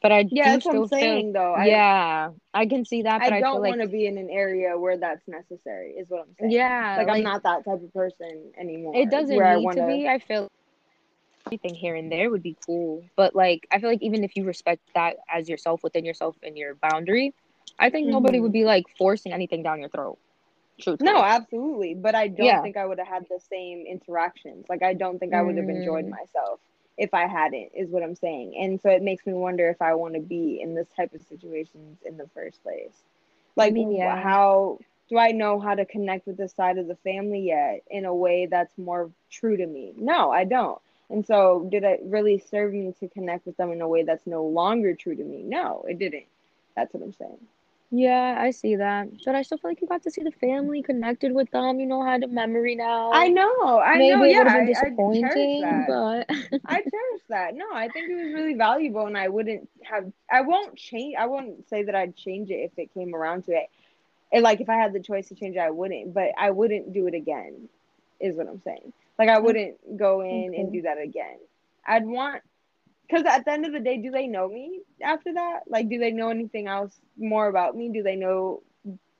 [0.02, 1.56] But I Yeah, that's what I'm feel, saying though.
[1.58, 4.18] Yeah, I can see that, I but I feel don't like, want to be in
[4.18, 6.50] an area where that's necessary, is what I'm saying.
[6.52, 8.94] yeah, Like I'm not that type of person anymore.
[8.96, 10.08] it doesn't where I need want to be.
[10.08, 10.48] I feel
[11.50, 14.44] anything here and there would be cool, but like I feel like even if you
[14.44, 17.34] respect that as yourself within yourself and your boundary,
[17.78, 18.52] I think nobody would Mhm.
[18.52, 20.18] be like forcing anything down your throat.
[20.80, 21.12] Truthfully.
[21.12, 21.94] No, absolutely.
[21.94, 22.62] But I don't Yeah.
[22.62, 24.66] think I would have had the same interactions.
[24.68, 26.10] Like I don't think I would have enjoyed Mm.
[26.10, 26.60] myself
[27.00, 28.54] if I hadn't, is what I'm saying.
[28.60, 31.22] And so it makes me wonder if I want to be in this type of
[31.22, 32.92] situations in the first place.
[33.56, 34.20] Like mean, yeah.
[34.20, 38.04] how do I know how to connect with this side of the family yet in
[38.04, 39.94] a way that's more true to me?
[39.96, 40.78] No, I don't.
[41.08, 44.26] And so did it really serve me to connect with them in a way that's
[44.26, 45.42] no longer true to me?
[45.42, 46.26] No, it didn't.
[46.76, 47.38] That's what I'm saying.
[47.90, 49.08] Yeah, I see that.
[49.24, 51.80] But I still feel like you got to see the family, connected with them.
[51.80, 53.12] You know, had a memory now.
[53.12, 54.22] I know, I Maybe know.
[54.22, 55.86] it Yeah, would have I, been I cherish disappointing, that.
[55.86, 56.26] but
[56.66, 57.54] I cherish that.
[57.54, 60.12] No, I think it was really valuable, and I wouldn't have.
[60.30, 61.16] I won't change.
[61.18, 63.68] I won't say that I'd change it if it came around to it.
[64.32, 66.14] And like if I had the choice to change it, I wouldn't.
[66.14, 67.68] But I wouldn't do it again.
[68.20, 68.92] Is what I'm saying.
[69.18, 69.42] Like I mm.
[69.42, 71.38] wouldn't go in and do that again.
[71.86, 72.42] I'd want
[73.10, 75.60] because at the end of the day, do they know me after that?
[75.66, 77.90] Like, do they know anything else more about me?
[77.90, 78.62] Do they know?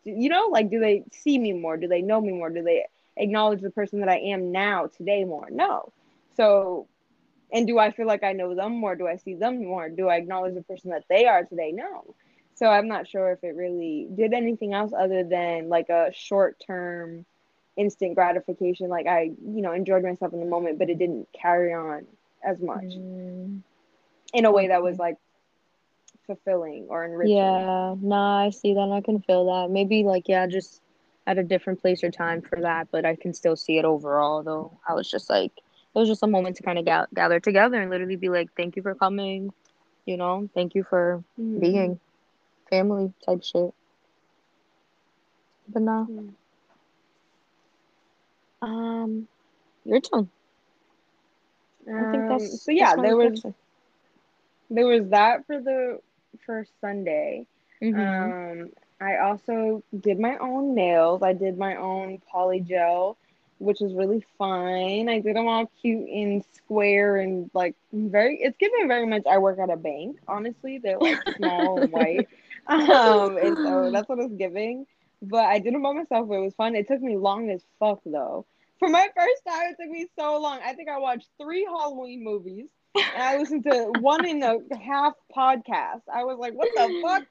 [0.04, 1.76] You know, like, do they see me more?
[1.76, 2.50] Do they know me more?
[2.50, 5.48] Do they acknowledge the person that I am now today more?
[5.50, 5.92] No.
[6.36, 6.88] So
[7.52, 8.96] and do I feel like I know them more?
[8.96, 9.88] Do I see them more?
[9.88, 11.72] Do I acknowledge the person that they are today?
[11.72, 12.14] No.
[12.54, 16.62] So I'm not sure if it really did anything else other than like a short
[16.64, 17.24] term
[17.76, 18.88] instant gratification.
[18.88, 22.06] Like I, you know, enjoyed myself in the moment, but it didn't carry on
[22.44, 23.62] as much Mm,
[24.32, 25.16] in a way that was like
[26.26, 27.36] fulfilling or enriching.
[27.36, 28.90] yeah, nah, I see that.
[28.90, 29.70] I can feel that.
[29.70, 30.82] Maybe like yeah, just
[31.26, 34.42] at a different place or time for that, but I can still see it overall.
[34.42, 37.40] Though I was just like, it was just a moment to kind of ga- gather
[37.40, 39.52] together and literally be like, thank you for coming.
[40.06, 41.60] You know, thank you for Mhm.
[41.60, 42.00] being
[42.70, 43.74] family type shit.
[45.68, 46.34] But nah, Mhm.
[48.62, 49.28] um,
[49.84, 50.30] your turn.
[51.86, 53.54] I think Um, that's so yeah, there was reflection.
[54.70, 56.00] There was that for the
[56.46, 57.46] for Sunday.
[57.82, 58.34] Mhm.
[58.62, 61.22] Um, I also did my own nails.
[61.22, 63.16] I did my own poly gel,
[63.58, 65.08] which was really fun.
[65.08, 68.38] I did them all cute and square and like very.
[68.40, 69.22] It's giving very much.
[69.30, 70.18] I work at a bank.
[70.28, 72.28] Honestly, they're like small and white.
[72.68, 74.86] Um, and so that's what it's giving.
[75.22, 76.30] But I did them by myself.
[76.30, 76.74] It was fun.
[76.76, 78.44] It took me long as fuck though.
[78.80, 80.58] For my first time, it took me so long.
[80.64, 85.12] I think I watched three Halloween movies and I listened to one and a half
[85.36, 86.02] podcast.
[86.12, 87.24] I was like, what the fuck?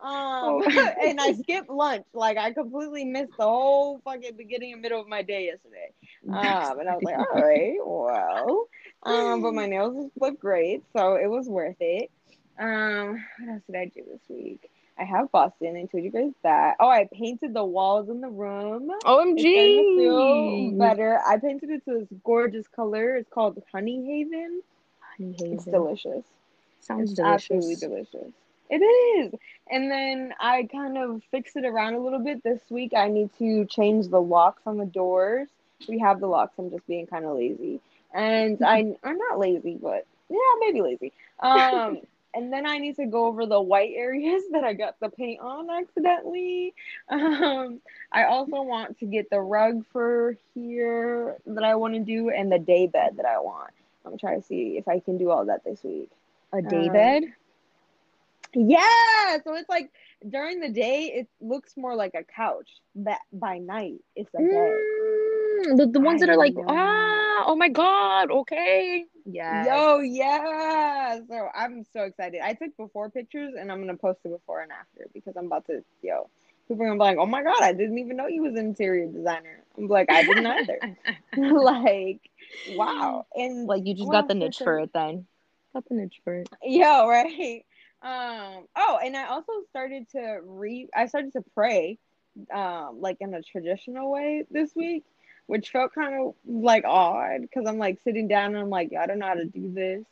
[0.00, 0.62] Um,
[1.02, 2.06] and I skipped lunch.
[2.12, 5.92] Like I completely missed the whole fucking beginning and middle of my day yesterday.
[6.28, 8.68] Um, and I was like, all right, well,
[9.02, 12.10] um, but my nails look great, so it was worth it.
[12.58, 14.70] Um, what else did I do this week?
[14.98, 15.76] I have Boston.
[15.76, 16.76] I told you guys that.
[16.80, 18.90] Oh, I painted the walls in the room.
[19.04, 19.42] OMG.
[19.44, 21.20] It's feel better.
[21.26, 23.16] I painted it to this gorgeous color.
[23.16, 24.62] It's called Honey Haven.
[25.00, 25.52] Honey Haven.
[25.54, 26.24] It's delicious.
[26.80, 28.10] Sounds It's absolutely delicious.
[28.10, 28.32] delicious.
[28.70, 29.34] It is.
[29.70, 32.92] And then I kind of fixed it around a little bit this week.
[32.94, 35.48] I need to change the locks on the doors.
[35.88, 36.54] We have the locks.
[36.58, 37.80] I'm just being kind of lazy.
[38.12, 41.12] And I I'm not lazy, but yeah, maybe lazy.
[41.40, 42.00] Um
[42.36, 45.40] and then I need to go over the white areas that I got the paint
[45.40, 46.74] on accidentally.
[47.08, 47.80] Um
[48.12, 52.52] I also want to get the rug for here that I want to do and
[52.52, 53.72] the day bed that I want.
[54.04, 56.10] I'm trying to see if I can do all that this week.
[56.52, 57.32] A Um, daybed?
[58.54, 59.90] Yeah, so it's like
[60.30, 64.48] during the day it looks more like a couch, but by night it's a bed.
[64.48, 69.04] Mm, the, the ones that are like, ah, oh my God, okay.
[69.24, 69.66] Yeah.
[69.66, 71.18] Yo, yeah.
[71.28, 72.40] So I'm so excited.
[72.42, 75.66] I took before pictures and I'm gonna post the before and after because I'm about
[75.66, 76.28] to yo.
[76.68, 78.66] People are gonna be like, oh my god, I didn't even know you was an
[78.66, 79.62] interior designer.
[79.76, 80.80] I'm like, I didn't either.
[81.36, 82.20] like,
[82.70, 83.26] wow.
[83.34, 85.26] And like you just what got the else did I niche for it then.
[85.74, 86.48] Got the niche for it.
[86.62, 87.64] Yo, right.
[88.02, 91.98] Um, oh, and I also started to re I started to pray
[92.54, 95.04] um like in a traditional way this week,
[95.46, 99.06] which felt kind of like odd because I'm like sitting down and I'm like, I
[99.06, 100.04] don't know how to do this.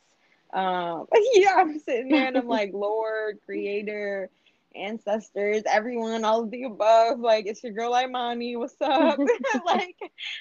[0.53, 4.29] Um, yeah, I'm sitting there and I'm like, Lord, Creator,
[4.75, 7.19] ancestors, everyone, all of the above.
[7.19, 8.55] Like, it's your girl Imani.
[8.55, 9.19] What's up?
[9.65, 9.95] like,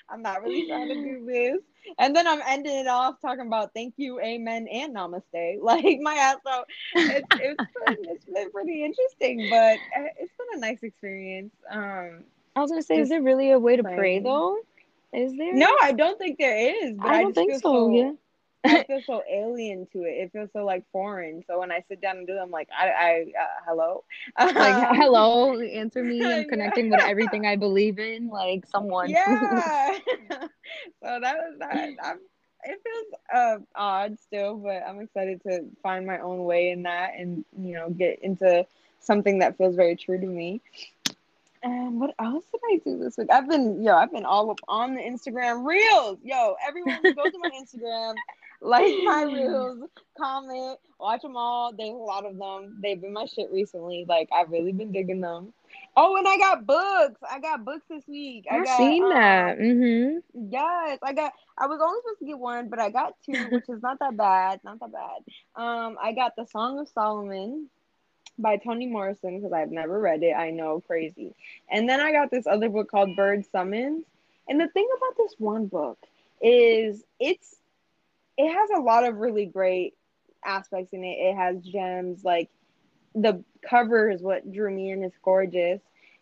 [0.09, 1.59] I'm not really trying to do this.
[1.99, 5.59] And then I'm ending it off talking about thank you, amen, and namaste.
[5.61, 6.67] Like my ass out.
[6.95, 11.53] It's it's been it's been pretty interesting, but uh, it's been a nice experience.
[11.71, 12.25] Um,
[12.57, 14.57] I was gonna say, is there really a way to pray though?
[15.15, 15.55] Is there?
[15.55, 17.91] no, I don't think there is, but I don't think so, so.
[17.91, 18.13] yeah.
[18.67, 20.13] I feel so alien to it.
[20.23, 21.45] It feels so like foreign.
[21.47, 24.05] So when I sit down and do it, I'm like, I, I uh, hello,
[24.39, 26.25] Like, Um, hello, answer me.
[26.33, 28.29] I'm connecting with everything I believe in.
[28.29, 29.11] Like someone.
[29.11, 29.99] Yeah.
[30.31, 31.91] so that was that.
[32.03, 32.19] I'm,
[32.65, 37.13] it feels uh, odd still, but I'm excited to find my own way in that
[37.19, 38.65] and you know get into
[39.01, 40.61] something that feels very true to me.
[41.65, 43.29] And what else did I do this week?
[43.33, 46.19] I've been yo, I've been all up on the Instagram reels.
[46.23, 48.15] Yo, everyone go to my Instagram,
[48.61, 51.73] like my reels, comment, watch them all.
[51.73, 52.79] There's a lot of them.
[52.83, 54.05] They've been my shit recently.
[54.07, 55.55] Like I've really been digging them.
[55.97, 57.21] Oh, and I got books.
[57.31, 58.45] I got books this week.
[58.51, 59.53] I I've got seen that.
[59.53, 60.49] um, Mm-hmm.
[60.51, 61.33] Yes, I got.
[61.57, 64.19] I was only supposed to get one, but I got two, which is not that
[64.19, 64.61] bad.
[64.65, 65.63] Not that bad.
[65.63, 67.71] Um, I got the Song of Solomon,
[68.39, 70.33] by Toni Morrison because I've never read it.
[70.33, 71.35] I know, crazy.
[71.71, 74.05] And then I got this other book called Bird Summons.
[74.49, 75.99] And the thing about this one book
[76.43, 77.57] is it's
[78.37, 79.95] it has a lot of really great
[80.45, 81.17] aspects in it.
[81.19, 82.51] It has gems like
[83.15, 85.03] the cover is what drew me in.
[85.05, 85.81] It's gorgeous.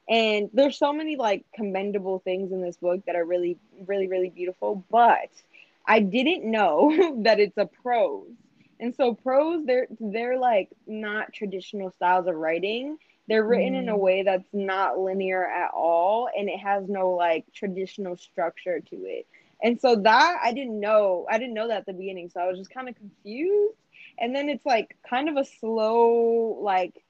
[0.09, 4.31] And there's so many like commendable things in this book that are really, really, really
[4.31, 4.85] beautiful.
[4.90, 5.31] But
[5.87, 8.29] I didn't know that it's a prose.
[8.83, 12.99] And so prose, they're they're like not traditional styles of writing.
[13.29, 13.79] They're written mm.
[13.79, 14.01] in a mm.
[14.01, 19.27] way that's not linear at all, and it has no like traditional structure to it.
[19.62, 21.27] And so that I didn't know.
[21.31, 22.29] I didn't know that at the beginning.
[22.29, 23.77] So I was just kind of confused.
[24.18, 27.05] And then it's like kind of a slow, like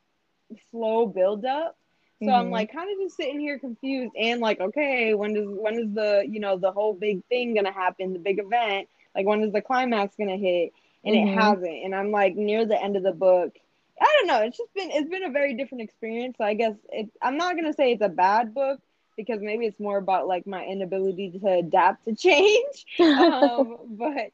[0.70, 1.76] slow build up.
[2.20, 2.35] So mm-hmm.
[2.35, 5.94] I'm like kind of just sitting here confused and like, okay, when does when is
[5.94, 8.88] the you know the whole big thing gonna happen, the big event?
[9.16, 10.74] Like when is the climax gonna hit?
[11.04, 11.28] And mm-hmm.
[11.28, 11.84] it hasn't.
[11.84, 13.56] And I'm like near the end of the book.
[14.00, 14.42] I don't know.
[14.42, 16.36] It's just been it's been a very different experience.
[16.38, 18.80] So I guess it, I'm not gonna say it's a bad book
[19.16, 22.86] because maybe it's more about like my inability to adapt to change.
[23.00, 24.32] um, but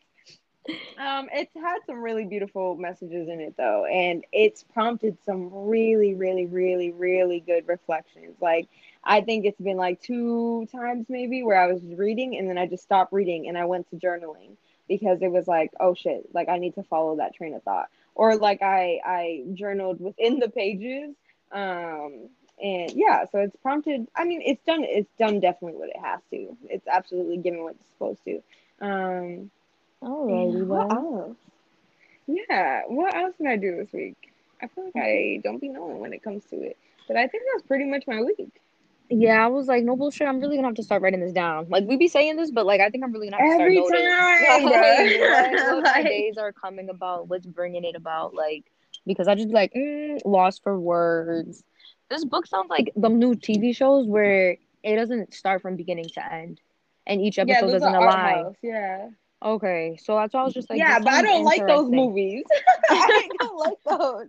[0.98, 6.14] um, it's had some really beautiful messages in it though, and it's prompted some really,
[6.14, 8.37] really, really, really good reflections.
[8.40, 8.68] Like
[9.04, 12.66] I think it's been like two times maybe where I was reading and then I
[12.66, 14.57] just stopped reading and I went to journaling
[14.88, 17.88] because it was like, oh shit, like I need to follow that train of thought.
[18.14, 21.14] Or like I I journaled within the pages.
[21.53, 22.29] Um,
[22.62, 26.20] and yeah, so it's prompted I mean it's done it's done definitely what it has
[26.31, 26.57] to.
[26.68, 28.42] It's absolutely given what it's supposed to.
[28.81, 29.51] Um
[30.03, 31.37] Alrighty, what else?
[32.27, 34.16] Yeah, what else did I do this week?
[34.61, 37.44] I feel like I don't be knowing when it comes to it, but I think
[37.53, 38.61] that's pretty much my week.
[39.11, 40.29] Yeah, I was like, no bullshit.
[40.29, 41.68] I'm really gonna have to start writing this down.
[41.71, 43.77] Like we be saying this, but like I think I'm really gonna have to Every
[43.77, 48.35] start noting noting what, what my days are coming about, what's bringing it about.
[48.35, 48.71] Like
[49.07, 51.64] because I just like mm, lost for words.
[52.11, 56.33] This book sounds like the new TV shows where it doesn't start from beginning to
[56.33, 56.61] end,
[57.07, 58.55] and each episode yeah, doesn't align.
[58.62, 59.09] Yeah.
[59.40, 62.42] Okay, so that's why I was just like, yeah, but I don't like those movies.
[62.90, 64.27] I don't like those.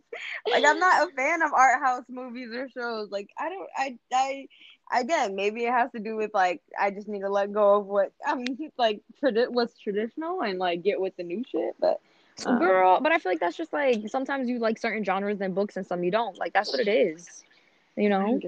[0.48, 3.10] Like, I'm not a fan of art house movies or shows.
[3.10, 4.48] Like, I don't, I, I,
[4.92, 7.86] again, maybe it has to do with like I just need to let go of
[7.86, 8.46] what I'm
[8.78, 11.76] like tradi- what's traditional and like get with the new shit.
[11.80, 12.00] But
[12.46, 15.54] um, girl, but I feel like that's just like sometimes you like certain genres and
[15.56, 16.38] books and some you don't.
[16.38, 17.44] Like that's what it is,
[17.96, 18.40] you know.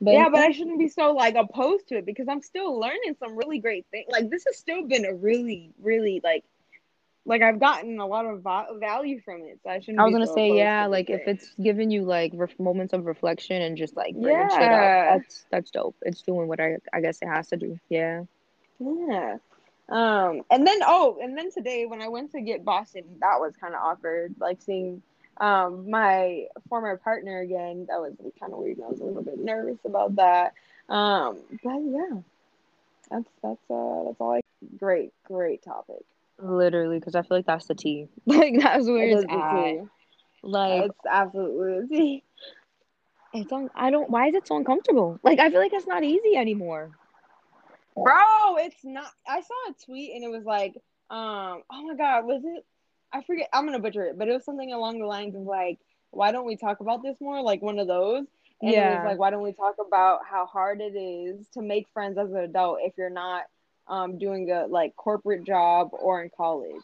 [0.00, 3.14] But yeah, but I shouldn't be so like opposed to it because I'm still learning
[3.20, 4.06] some really great things.
[4.10, 6.44] Like this has still been a really, really like,
[7.24, 9.60] like I've gotten a lot of value from it.
[9.62, 10.00] So I shouldn't.
[10.00, 13.06] I was gonna so say yeah, like if it's giving you like ref- moments of
[13.06, 14.42] reflection and just like yeah.
[14.42, 15.96] up, that's that's dope.
[16.02, 17.78] It's doing what I I guess it has to do.
[17.88, 18.24] Yeah.
[18.80, 19.36] Yeah.
[19.88, 23.54] Um, and then oh, and then today when I went to get Boston, that was
[23.60, 24.34] kind of awkward.
[24.40, 25.02] Like seeing
[25.38, 27.86] um, my former partner again.
[27.88, 28.78] That was kind of weird.
[28.84, 30.54] I was a little bit nervous about that.
[30.88, 32.20] Um, but yeah,
[33.10, 34.34] that's that's uh that's all.
[34.34, 34.40] I
[34.78, 36.04] great great topic.
[36.42, 38.08] Literally, because I feel like that's the tea.
[38.26, 39.86] Like that's where it it's at.
[40.42, 42.22] Like it's absolutely the.
[43.34, 43.70] It's on.
[43.74, 44.10] I don't.
[44.10, 45.18] Why is it so uncomfortable?
[45.22, 46.90] Like I feel like it's not easy anymore.
[47.96, 49.10] Bro, it's not.
[49.26, 50.74] I saw a tweet and it was like,
[51.08, 52.66] um, oh my god, was it
[53.12, 53.48] I forget.
[53.52, 55.78] I'm gonna butcher it, but it was something along the lines of like,
[56.10, 57.42] why don't we talk about this more?
[57.42, 58.26] Like one of those.
[58.60, 58.92] And yeah.
[58.92, 62.16] it was like, why don't we talk about how hard it is to make friends
[62.16, 63.42] as an adult if you're not
[63.92, 66.82] um, doing a like corporate job or in college?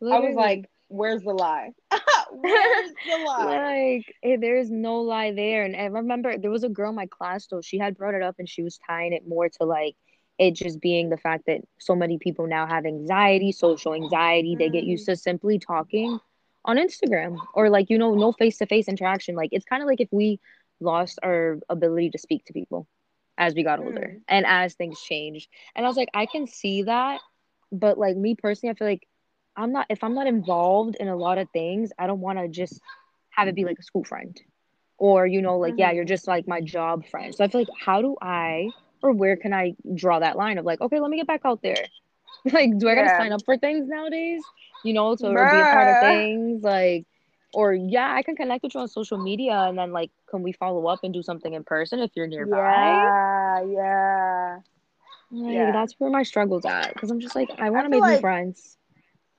[0.00, 0.26] Literally.
[0.26, 1.70] I was like, where's the lie?
[2.30, 3.96] where's the lie?
[3.96, 5.64] like, hey, there's no lie there.
[5.64, 7.60] And I remember there was a girl in my class though.
[7.60, 9.96] She had brought it up and she was tying it more to like
[10.38, 14.54] it just being the fact that so many people now have anxiety, social anxiety.
[14.56, 15.12] They get used mm.
[15.12, 16.20] to simply talking
[16.64, 19.34] on Instagram or like, you know, no face to face interaction.
[19.34, 20.40] Like, it's kind of like if we
[20.80, 22.86] lost our ability to speak to people
[23.36, 24.20] as we got older mm.
[24.28, 25.48] and as things changed.
[25.74, 27.20] And I was like, I can see that.
[27.72, 29.06] But like, me personally, I feel like
[29.56, 32.48] I'm not, if I'm not involved in a lot of things, I don't want to
[32.48, 32.80] just
[33.30, 34.40] have it be like a school friend
[34.98, 35.96] or, you know, like, yeah, mm-hmm.
[35.96, 37.34] you're just like my job friend.
[37.34, 38.70] So I feel like, how do I
[39.02, 41.62] or where can I draw that line of like, okay, let me get back out
[41.62, 41.84] there.
[42.46, 43.18] like, do I gotta yeah.
[43.18, 44.42] sign up for things nowadays?
[44.82, 47.06] You know, to be a part of things like
[47.54, 50.52] or yeah, I can connect with you on social media and then like can we
[50.52, 52.60] follow up and do something in person if you're nearby?
[52.60, 54.58] Yeah, yeah.
[55.30, 55.72] Like, yeah.
[55.72, 56.94] that's where my struggle's at.
[56.94, 58.76] Cause I'm just like, I wanna make like, new friends.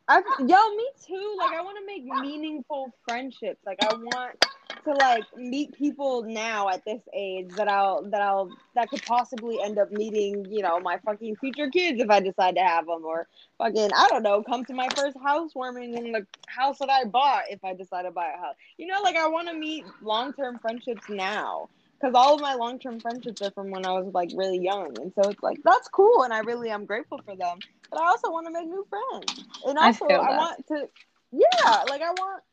[0.08, 1.36] I yo, me too.
[1.38, 3.60] Like I wanna make meaningful friendships.
[3.65, 4.46] Like I want
[4.84, 9.60] to like meet people now at this age that I'll that I'll that could possibly
[9.62, 13.04] end up meeting, you know, my fucking future kids if I decide to have them,
[13.04, 17.06] or fucking I don't know, come to my first housewarming in the house that I
[17.06, 18.56] bought if I decide to buy a house.
[18.78, 21.70] You know, like I want to meet long term friendships now
[22.06, 24.96] because all of my long term friendships are from when I was like really young,
[25.02, 27.58] and so it's like that's cool, and I really am grateful for them.
[27.89, 30.88] But I also want to make new friends, and also I, I want to,
[31.32, 32.44] yeah, like I want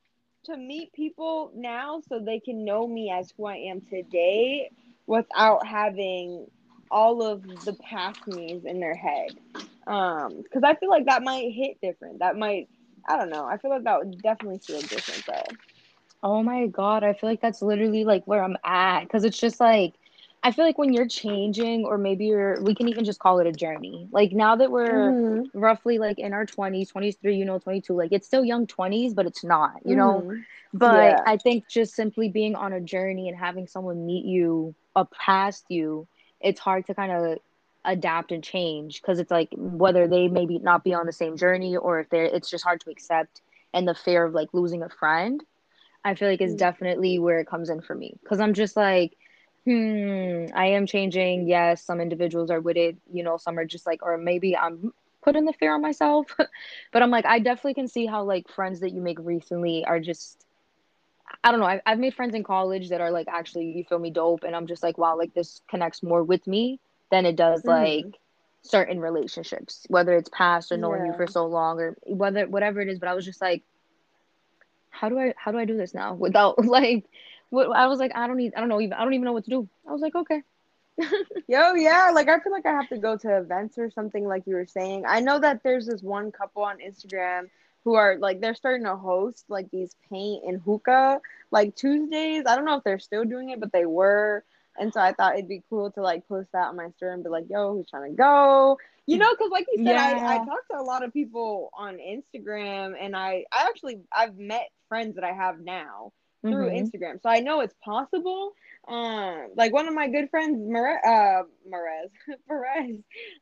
[0.47, 4.71] to meet people now so they can know me as who I am today
[5.07, 6.47] without having
[6.91, 9.37] all of the past me's in their head.
[9.87, 12.21] Um, because I feel like that might hit different.
[12.21, 12.69] That might,
[13.07, 13.45] I don't know.
[13.45, 15.57] I feel like that would definitely feel different though.
[16.23, 19.61] Oh my god, I feel like that's literally like where I'm at because it's just
[19.61, 19.95] like
[20.45, 23.47] I feel like when you're changing, or maybe you're, we can even just call it
[23.47, 24.09] a journey.
[24.11, 25.59] Like now that we're mm-hmm.
[25.59, 29.27] roughly like in our 20s, 23, you know, 22, like it's still young 20s, but
[29.27, 30.29] it's not, you mm-hmm.
[30.29, 30.43] know?
[30.75, 31.21] But yeah.
[31.27, 35.65] I think just simply being on a journey and having someone meet you up past
[35.69, 36.09] you,
[36.41, 37.39] it's hard to kind of
[37.85, 41.77] adapt and change because it's like whether they maybe not be on the same journey
[41.77, 44.89] or if they're, it's just hard to accept and the fear of like losing a
[44.89, 45.45] friend.
[46.05, 46.59] I feel like is mm-hmm.
[46.59, 49.17] definitely where it comes in for me because I'm just like,
[49.65, 51.47] hmm, I am changing.
[51.49, 54.93] Yes, some individuals are with it, you know, some are just like, or maybe I'm
[55.23, 56.35] putting the fear on myself.
[56.93, 60.01] but I'm like, I definitely can see how like friends that you make recently are
[60.01, 60.45] just,
[61.45, 61.67] I don't know.
[61.67, 64.43] I, I've made friends in college that are like, actually, you feel me dope.
[64.43, 67.69] And I'm just like, wow, like this connects more with me than it does mm.
[67.69, 68.19] like
[68.63, 71.13] certain relationships, whether it's past or knowing yeah.
[71.13, 72.99] you for so long or whether, whatever it is.
[72.99, 73.63] But I was just like,
[74.93, 77.05] how do I, how do I do this now without like,
[77.51, 79.33] what I was like, I don't need, I don't know, even I don't even know
[79.33, 79.69] what to do.
[79.87, 80.43] I was like, okay.
[81.49, 84.47] Yo, yeah, like I feel like I have to go to events or something, like
[84.47, 85.05] you were saying.
[85.07, 87.49] I know that there's this one couple on Instagram
[87.85, 92.45] who are like they're starting to host like these paint and hookah like Tuesdays.
[92.47, 94.45] I don't know if they're still doing it, but they were.
[94.79, 97.23] And so I thought it'd be cool to like post that on my story and
[97.23, 100.27] be like, "Yo, who's trying to go?" You know, because like you said, yeah.
[100.27, 104.39] I I talked to a lot of people on Instagram, and I I actually I've
[104.39, 106.85] met friends that I have now through mm-hmm.
[106.85, 107.23] Instagram.
[107.23, 108.53] So I know it's possible.
[108.87, 112.11] Um, like one of my good friends, Mer- uh, Merez,
[112.47, 112.99] Perez,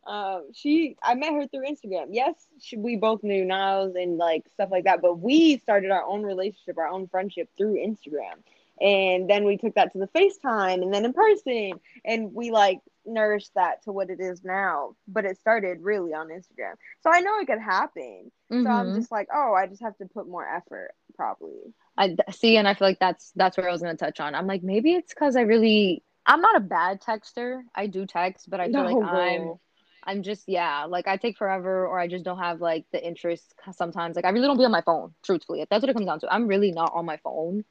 [0.07, 2.07] uh, she, I met her through Instagram.
[2.11, 6.05] Yes, she, we both knew Niles and like stuff like that, but we started our
[6.05, 8.45] own relationship, our own friendship through Instagram.
[8.81, 11.73] And then we took that to the FaceTime and then in person,
[12.05, 14.95] and we like nourished that to what it is now.
[15.09, 16.75] But it started really on Instagram.
[17.03, 18.31] So I know it could happen.
[18.51, 18.65] Mm-hmm.
[18.65, 18.97] So I'm mm-hmm.
[18.97, 21.75] just like, oh, I just have to put more effort, probably.
[21.99, 24.35] I see, and I feel like that's that's where I was gonna touch on.
[24.35, 27.61] I'm like, maybe it's because I really, I'm not a bad texter.
[27.75, 29.55] I do text, but I feel no, like I'm,
[30.03, 33.55] I'm just yeah, like I take forever, or I just don't have like the interest.
[33.73, 35.13] Sometimes, like I really don't be on my phone.
[35.23, 36.33] Truthfully, that's what it comes down to.
[36.33, 37.65] I'm really not on my phone,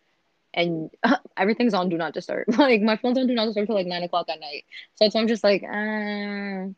[0.54, 0.92] and
[1.38, 2.46] everything's on do not disturb.
[2.60, 4.66] like my phone's on do not disturb till like nine o'clock at night.
[4.94, 6.70] So, so I'm just like, uh,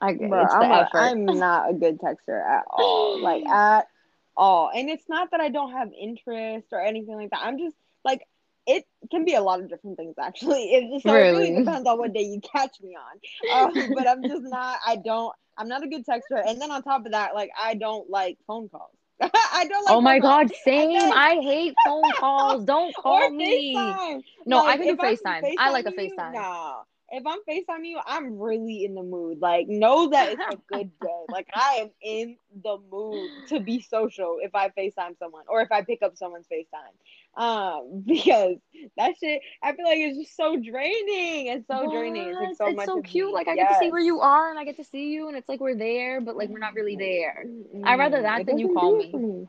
[0.00, 3.18] I, Bro, I'm, a, I'm not a good texter at all.
[3.22, 3.88] Like at
[4.36, 4.70] all.
[4.74, 7.40] And it's not that I don't have interest or anything like that.
[7.42, 8.26] I'm just like
[8.66, 10.72] it can be a lot of different things actually.
[10.72, 11.50] It, so really?
[11.50, 13.74] really depends on what day you catch me on.
[13.74, 14.78] Um, but I'm just not.
[14.86, 15.34] I don't.
[15.58, 16.42] I'm not a good texter.
[16.46, 18.96] And then on top of that, like I don't like phone calls.
[19.20, 19.94] I don't like.
[19.94, 20.60] Oh my god, calls.
[20.64, 21.12] same.
[21.12, 22.64] I, hate phone calls.
[22.64, 23.74] Don't call me.
[23.74, 24.22] FaceTime.
[24.46, 25.44] No, like, I can do FaceTime.
[25.44, 26.32] I, I like a FaceTime.
[26.32, 29.38] No, if I'm FaceTime you, I'm really in the mood.
[29.38, 31.24] Like, know that it's a good day.
[31.28, 35.70] Like, I am in the mood to be social if I FaceTime someone or if
[35.70, 37.38] I pick up someone's FaceTime.
[37.40, 38.56] Um, because
[38.96, 41.48] that shit, I feel like it's just so draining.
[41.48, 41.92] It's so what?
[41.92, 42.28] draining.
[42.28, 42.86] It takes so it's much.
[42.86, 43.26] so cute.
[43.28, 43.34] Me.
[43.34, 43.68] Like, I yes.
[43.68, 45.60] get to see where you are and I get to see you, and it's like
[45.60, 47.44] we're there, but like we're not really there.
[47.46, 47.86] Mm-hmm.
[47.86, 49.12] I'd rather that it than you call me.
[49.12, 49.48] me.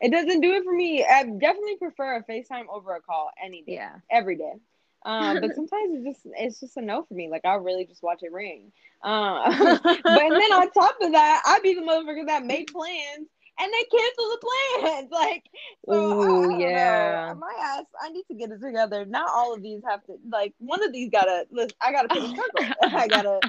[0.00, 1.04] It doesn't do it for me.
[1.04, 3.74] I definitely prefer a FaceTime over a call any day.
[3.74, 3.96] Yeah.
[4.10, 4.52] Every day.
[5.04, 7.28] Um, but sometimes it's just it's just a no for me.
[7.28, 8.72] Like I'll really just watch it ring.
[9.02, 9.50] Uh,
[9.84, 13.84] but then on top of that, I'd be the motherfucker that make plans and they
[13.84, 14.46] cancel the
[14.80, 15.10] plans.
[15.10, 15.44] Like,
[15.88, 17.32] so Ooh, yeah.
[17.32, 17.40] Know.
[17.40, 19.04] My ass, I need to get it together.
[19.04, 22.22] Not all of these have to like one of these gotta listen, I gotta put
[22.22, 22.74] a struggle.
[22.82, 23.40] I gotta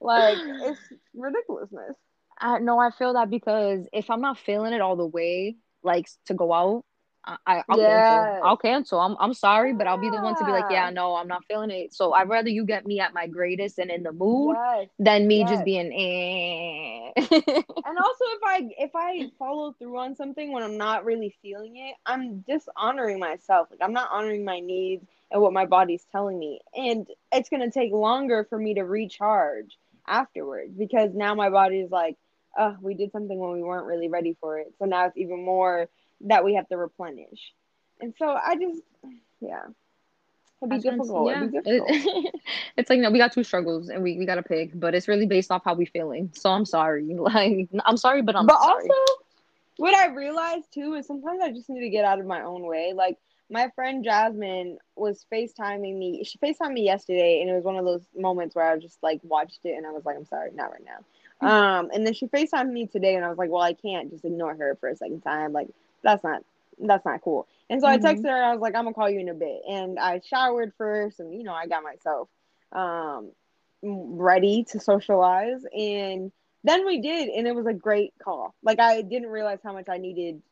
[0.00, 0.80] like it's
[1.14, 1.96] ridiculousness.
[2.38, 6.08] I no, I feel that because if I'm not feeling it all the way, like
[6.26, 6.84] to go out,
[7.26, 7.88] I, I'll yes.
[7.88, 8.44] cancel.
[8.44, 9.00] I'll cancel.
[9.00, 11.44] I'm, I'm sorry, but I'll be the one to be like, yeah, no, I'm not
[11.46, 11.94] feeling it.
[11.94, 14.88] So I'd rather you get me at my greatest and in the mood yes.
[14.98, 15.50] than me yes.
[15.50, 15.92] just being.
[15.92, 17.12] Eh.
[17.16, 21.76] and also, if I if I follow through on something when I'm not really feeling
[21.76, 23.68] it, I'm dishonoring myself.
[23.70, 27.70] Like I'm not honoring my needs and what my body's telling me, and it's gonna
[27.70, 32.16] take longer for me to recharge afterwards because now my body is like,
[32.58, 34.74] oh, we did something when we weren't really ready for it.
[34.78, 35.88] So now it's even more
[36.24, 37.52] that we have to replenish.
[38.00, 38.82] And so I just,
[39.40, 39.60] yeah.
[40.62, 41.64] It'd be That's what I'm- difficult.
[41.64, 41.72] yeah.
[41.72, 42.34] It'd be difficult.
[42.76, 45.06] It's like no, we got two struggles and we, we got to pick, but it's
[45.06, 46.30] really based off how we feeling.
[46.34, 47.04] So I'm sorry.
[47.18, 48.58] Like I'm sorry, but I'm sorry.
[48.58, 48.88] but sorry.
[48.88, 49.12] also,
[49.76, 52.62] what I realized too is sometimes I just need to get out of my own
[52.66, 52.92] way.
[52.94, 53.18] Like
[53.50, 56.24] my friend Jasmine was FaceTiming me.
[56.24, 59.20] She FaceTimed me yesterday, and it was one of those moments where I just like
[59.22, 61.00] watched it and I was like, I'm sorry, not right now.
[61.46, 64.24] Um, and then she FaceTimed me today, and I was like, well, I can't just
[64.24, 65.52] ignore her for a second time.
[65.52, 65.68] Like
[66.04, 66.44] that's not
[66.80, 67.48] that's not cool.
[67.70, 67.98] And so I Mhm.
[67.98, 68.44] texted her.
[68.44, 69.62] I was like, I'm gonna call you in a bit.
[69.68, 72.28] And I showered first, and you know, I got myself
[72.72, 73.30] um
[73.82, 76.32] ready to socialize and
[76.64, 79.88] then we did and it was a great call like i didn't realize how much
[79.88, 80.42] i needed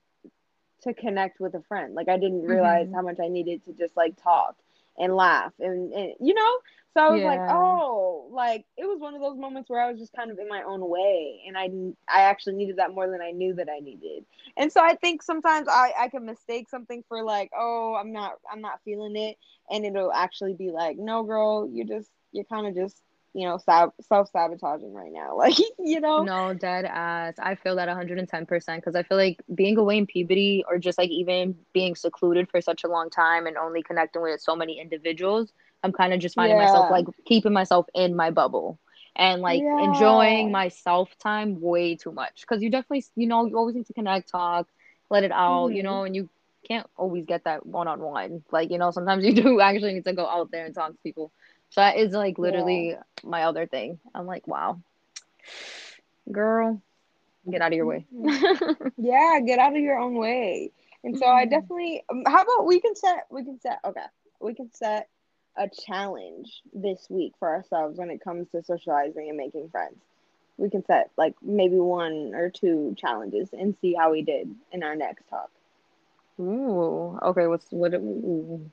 [0.83, 2.95] to connect with a friend like i didn't realize Mhm.
[2.95, 4.57] how much i needed to just like talk
[4.99, 6.53] and laugh and, and you know
[6.95, 9.99] so i was like oh like it was one of those moments where i was
[9.99, 11.69] just kind of in my own way and i
[12.09, 14.25] i actually needed that more than i knew that i needed.
[14.57, 18.33] And so i think sometimes i i can mistake something for like oh i'm not
[18.51, 19.37] i'm not feeling it
[19.71, 23.03] and it'll actually be like no girl you just you're kind of just
[23.35, 26.23] you know sab- self-sabotaging right now like you know?
[26.25, 27.35] No, dead ass.
[27.39, 31.11] I feel that 110% because I feel like being away in puberty or just like
[31.11, 35.53] even being secluded for such a long time and only connecting with so many individuals,
[35.83, 38.79] I'm kind of just finding myself like keeping myself in my bubble
[39.17, 39.79] and like Yeah.
[39.79, 43.87] enjoying my self time way too much because you definitely, you know, you always need
[43.87, 44.69] to connect, talk,
[45.11, 45.83] let it out, you Mhm.
[45.83, 46.29] know, and you
[46.67, 48.43] can't always get that one on one.
[48.51, 50.99] Like, you know, sometimes you do actually need to go out there and talk to
[51.03, 51.33] people.
[51.71, 53.99] So that is like literally my other thing.
[54.15, 54.81] I'm like, wow,
[56.31, 56.81] girl,
[57.51, 58.07] get out of your way.
[58.97, 60.71] yeah get out of your own way
[61.05, 61.47] and so i Mhm.
[61.47, 64.05] definitely um, how about we can set we can set okay
[64.41, 65.09] we can set
[65.57, 69.97] a challenge this week for ourselves when it comes to socializing and making friends
[70.59, 74.83] we can set like maybe one or two challenges and see how we did in
[74.83, 75.51] our next talk
[76.41, 77.47] Ooh, okay.
[77.47, 77.95] What's what?
[77.95, 78.71] Ooh.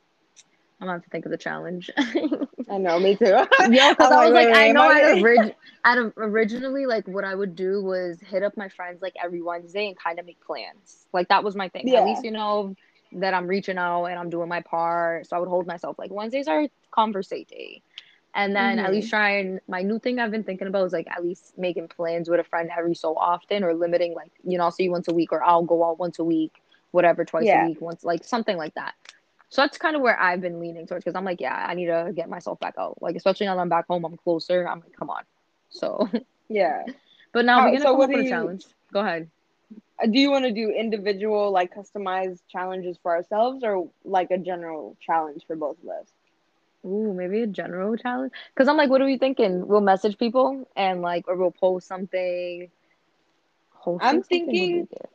[0.81, 1.89] I'm gonna have to think of the challenge.
[1.97, 3.25] i know me too
[3.69, 7.35] yeah, because I was like, I know I- I'd, orig- I'd originally like what I
[7.35, 11.05] would do was hit up my friends like every Wednesday and kind of make plans.
[11.11, 11.87] Like that was my thing.
[11.87, 11.99] Yeah.
[11.99, 12.75] At least you know
[13.13, 15.27] that I'm reaching out and I'm doing my part.
[15.27, 17.81] So I would hold myself like Wednesdays are conversate day.
[18.35, 18.93] And then at Mhm.
[18.93, 21.87] least try and my new thing I've been thinking about is like at least making
[21.87, 24.91] plans with a friend every so often or limiting like, you know, I'll see you
[24.91, 27.63] once a week or I'll go out once a week, whatever, twice Yeah.
[27.65, 28.93] a week, once like something like that.
[29.49, 31.87] So that's kind of where I've been leaning towards because I'm like, yeah, I need
[31.87, 33.01] to get myself back out.
[33.01, 34.67] Like, especially now that I'm back home, I'm closer.
[34.67, 35.23] I'm like, come on.
[35.69, 36.07] So,
[36.49, 36.83] yeah
[37.33, 38.65] but now we're gonna so come up with a challenge.
[38.93, 39.29] Go ahead.
[40.01, 44.37] Uh, do you want to do individual like customized challenges for ourselves or like a
[44.37, 46.07] general challenge for both of us
[46.85, 48.31] Ooh, maybe a general challenge.
[48.55, 49.67] Because I'm like, what are we thinking?
[49.67, 52.69] We'll message people and like, or we'll post something.
[53.71, 55.07] Hosting I'm something thinking- good.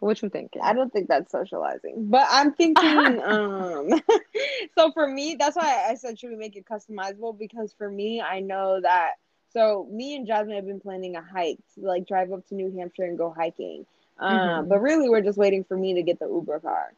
[0.00, 0.60] What you thinking?
[0.62, 2.84] I don't think that's socializing, but I'm thinking.
[3.24, 3.88] um,
[4.76, 8.20] so for me, that's why I said should we make it customizable because for me,
[8.20, 9.12] I know that.
[9.56, 12.70] So me and Jasmine have been planning a hike to like drive up to New
[12.76, 13.86] Hampshire and go hiking.
[14.18, 14.68] Um, Mhm.
[14.68, 16.92] but really, we're just waiting for me to get the Uber car.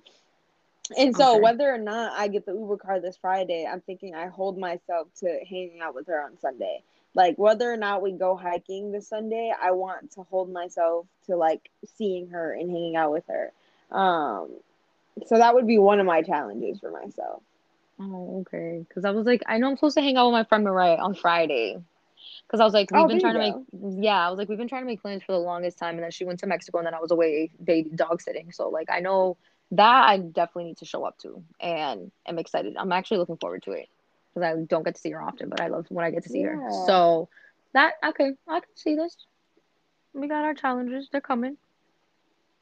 [0.97, 1.43] And so Okay.
[1.43, 5.07] whether or not I get the Uber car this Friday, I'm thinking I hold myself
[5.21, 6.83] to hanging out with her on Sunday.
[7.15, 11.37] Like whether or not we go hiking this Sunday, I want to hold myself to
[11.37, 13.53] like seeing her and hanging out with her.
[13.91, 14.51] Um,
[15.27, 17.43] so that would be one of my challenges for myself.
[18.01, 18.85] Oh, okay.
[18.89, 20.97] Because I was like, I know I'm supposed to hang out with my friend Mariah
[20.97, 21.79] on Friday.
[22.47, 23.55] Because I was like, we've Oh, been trying to make,
[24.03, 26.05] yeah, I was like, we've been trying to make plans for the longest time, and
[26.05, 28.53] then she went to Mexico, and then I was away baby dog sitting.
[28.53, 29.37] So like, I know
[29.73, 32.77] that I definitely need to show up to, and I'm excited.
[32.77, 33.89] I'm actually looking forward to it
[34.35, 36.29] because I don't get to see her often, but I love when I get to
[36.29, 36.63] see her.
[36.69, 37.29] So
[37.75, 39.17] that okay, I can see this.
[40.15, 41.57] We got our challenges; they're coming.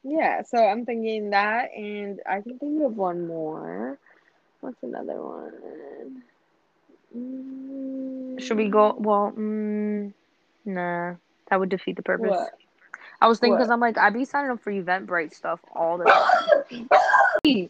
[0.03, 3.97] Yeah, so I'm thinking that, and I can think of one more.
[4.61, 6.23] What's another one?
[7.15, 8.95] Mm, Should we go?
[8.97, 10.13] Well, mm,
[10.65, 11.15] nah,
[11.49, 12.29] that would defeat the purpose.
[12.29, 12.53] What?
[13.19, 16.05] I was thinking because I'm like, I'd be signing up for Eventbrite stuff all the
[16.05, 17.69] time.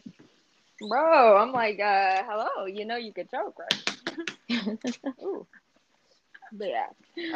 [0.88, 2.66] Bro, I'm like, uh, hello.
[2.66, 4.78] You know you could joke, right?
[5.22, 5.46] Ooh.
[6.52, 6.86] But yeah.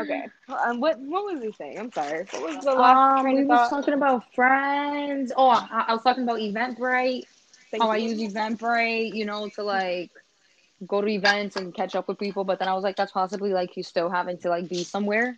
[0.00, 0.28] Okay.
[0.48, 1.78] Um, what what was he saying?
[1.78, 2.26] I'm sorry.
[2.30, 5.32] What was the last um, train we of was talking about friends.
[5.34, 7.22] Oh, I, I was talking about Eventbrite.
[7.70, 10.10] Thank How I use Eventbrite, you know, to like
[10.86, 12.44] go to events and catch up with people.
[12.44, 15.36] But then I was like, that's possibly like you still having to like be somewhere.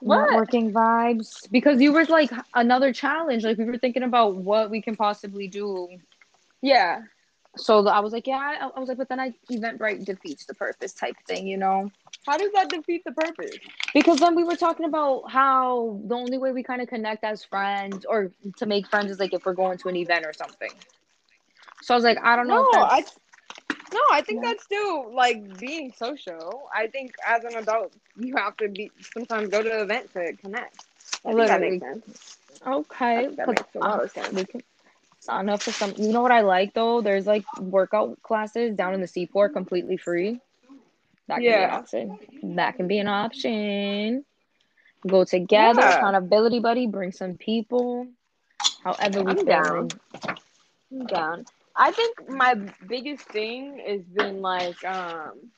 [0.00, 0.30] What?
[0.30, 1.50] Networking vibes.
[1.50, 3.44] Because you were like another challenge.
[3.44, 5.88] Like we were thinking about what we can possibly do.
[6.60, 7.02] Yeah.
[7.56, 10.54] So I was like, yeah, I, I was like, but then I Eventbrite defeats the
[10.54, 11.90] purpose type thing, you know?
[12.26, 13.58] How does that defeat the purpose?
[13.92, 17.44] Because then we were talking about how the only way we kind of connect as
[17.44, 20.70] friends or to make friends is like if we're going to an event or something.
[21.82, 22.70] So I was like, I don't know.
[22.72, 23.04] No, I
[23.92, 24.50] no, I think Yeah.
[24.50, 26.68] that's still like being social.
[26.74, 30.32] I think as an adult, you have to be sometimes go to an event to
[30.36, 30.84] connect.
[31.24, 32.38] I think that makes sense.
[32.66, 33.28] Okay.
[33.36, 34.32] that makes a lot of sense.
[34.32, 34.62] we can
[35.20, 35.94] sign up for some.
[35.96, 37.00] You know what I like though?
[37.00, 40.40] There's like workout classes down in the seaport, completely free.
[41.28, 42.18] That can be an option.
[42.56, 44.24] That can be an option.
[45.06, 45.96] Go together, Yeah.
[45.98, 46.86] accountability buddy.
[46.86, 48.06] Bring some people.
[48.84, 49.46] However we I'm feeling.
[49.46, 49.88] down.
[50.92, 51.44] I'm down.
[51.76, 52.54] I think my
[52.86, 55.50] biggest thing has been like um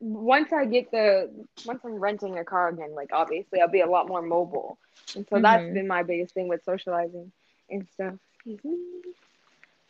[0.00, 1.30] once I get the
[1.64, 4.78] once I'm renting a car again, like obviously I'll be a lot more mobile.
[5.14, 5.72] And so that's Mhm.
[5.72, 7.32] been my biggest thing with socializing
[7.70, 8.14] and stuff.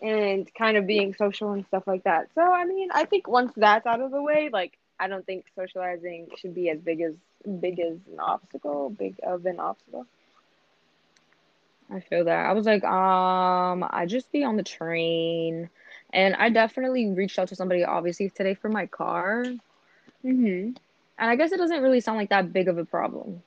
[0.03, 2.29] And kind of being social and stuff like that.
[2.35, 5.47] So I mean, I think once that's out of the way, like I don't think
[5.55, 7.15] socializing should be as big as
[7.61, 10.07] big as an obstacle, big of an obstacle.
[11.93, 12.47] I feel that.
[12.47, 15.71] I was like, um, I just be on the train.
[16.13, 19.45] And I definitely reached out to somebody, obviously, today for my car.
[20.25, 20.73] Mm-hmm.
[21.19, 23.43] And I guess it doesn't really sound like that big of a problem.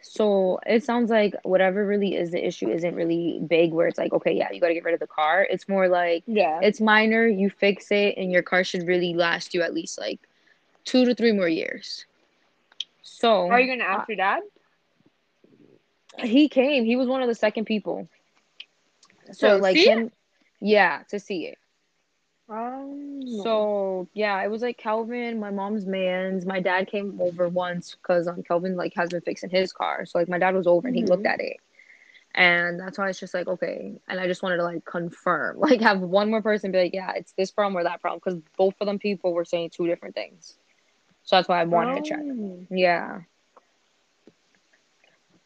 [0.00, 4.12] So it sounds like whatever really is the issue isn't really big, where it's like,
[4.12, 5.46] okay, yeah, you got to get rid of the car.
[5.48, 6.60] It's more like Yeah.
[6.62, 10.20] it's minor, you fix it, and your car should really last you at least like
[10.84, 12.04] two to three more years.
[13.02, 14.42] So Are you gonna ask your dad?
[16.22, 18.08] He came, he was one of the second people.
[19.32, 19.98] So To like see it?
[19.98, 20.10] him,
[20.60, 21.58] yeah, to see it.
[22.48, 26.46] Um, So yeah, it was like Kelvin, my mom's man's.
[26.46, 30.04] My dad came over once because um Kelvin like has been fixing his car.
[30.06, 31.30] So like my dad was over and he looked Mhm.
[31.32, 31.58] at it.
[32.34, 33.94] And that's why it's just like, okay.
[34.08, 37.12] And I just wanted to like confirm, like have one more person be like, yeah,
[37.14, 38.20] it's this problem or that problem.
[38.24, 40.58] Because both of them people were saying two different things.
[41.24, 42.26] So that's why I wanted to check.
[42.28, 42.66] Oh.
[42.70, 43.22] Yeah.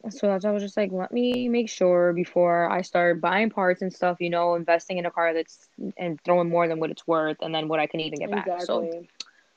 [0.09, 3.49] So that's why I was just like, let me make sure before I start buying
[3.49, 6.89] parts and stuff, you know, investing in a car that's and throwing more than what
[6.89, 8.47] it's worth and then what I can even get back.
[8.61, 9.09] So Exactly.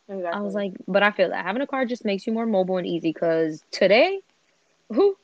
[0.07, 0.38] Exactly.
[0.38, 2.76] I was like, but I feel that having a car just makes you more mobile
[2.76, 4.20] and easy because today,
[4.90, 5.16] who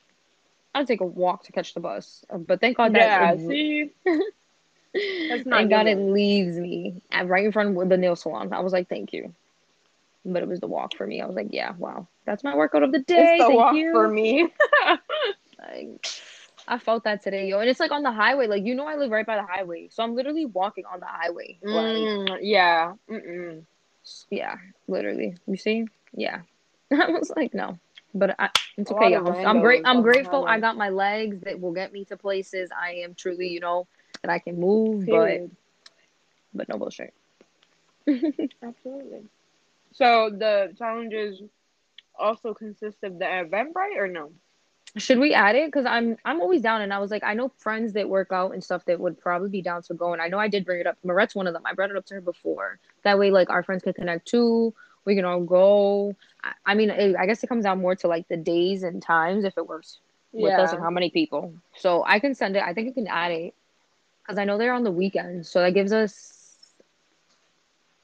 [0.74, 2.24] I'd take a walk to catch the bus.
[2.32, 3.90] But thank God that yeah, see,
[5.28, 8.52] That's not thank God it leaves me at right in front of the nail salon.
[8.52, 9.34] I was like, thank you.
[10.24, 11.20] But it was the walk for me.
[11.20, 13.36] I was like, yeah, wow, that's my workout of the day.
[13.36, 13.92] it's the thank walk you.
[13.92, 14.48] for me.
[15.80, 16.06] Like,
[16.68, 17.60] I felt that today, yo.
[17.60, 18.46] And it's like on the highway.
[18.46, 19.88] Like, you know, I live right by the highway.
[19.90, 21.58] So I'm literally walking on the highway.
[21.62, 22.92] Like, Mm, yeah.
[23.10, 23.64] Mm-mm.
[24.30, 24.56] yeah,
[24.88, 25.36] literally.
[25.46, 25.86] You see?
[26.14, 26.40] Yeah.
[26.92, 27.78] I was like, no.
[28.14, 29.14] But I, it's okay.
[29.14, 29.82] of I'm, great.
[29.84, 30.44] I'm grateful.
[30.44, 32.70] I got my legs that will get me to places.
[32.76, 33.86] I am truly, you know,
[34.22, 35.56] that I can move, but Period.
[36.52, 37.14] but no bullshit.
[38.08, 39.28] Absolutely.
[39.92, 41.40] So the challenges
[42.18, 44.32] also consist of the Eventbrite or no?
[44.96, 45.66] Should we add it?
[45.66, 48.52] Because I'm I'm always down, and I was like, I know friends that work out
[48.52, 50.12] and stuff that would probably be down to go.
[50.12, 50.98] And I know I did bring it up.
[51.04, 51.62] Marette's one of them.
[51.64, 52.78] I brought it up to her before.
[53.04, 54.74] That way, like our friends can connect too.
[55.04, 56.16] We can all go.
[56.42, 59.00] I, I mean, it, I guess it comes down more to like the days and
[59.00, 59.98] times if it works
[60.32, 61.54] with us and how many people.
[61.76, 62.62] So I can send it.
[62.62, 63.54] I think you can add it
[64.22, 66.56] because I know they're on the weekend, So that gives us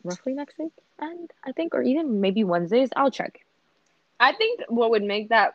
[0.03, 2.91] roughly next week, and I think, or even maybe Wednesdays.
[2.97, 3.41] I'll check.
[4.19, 5.55] I think what would make that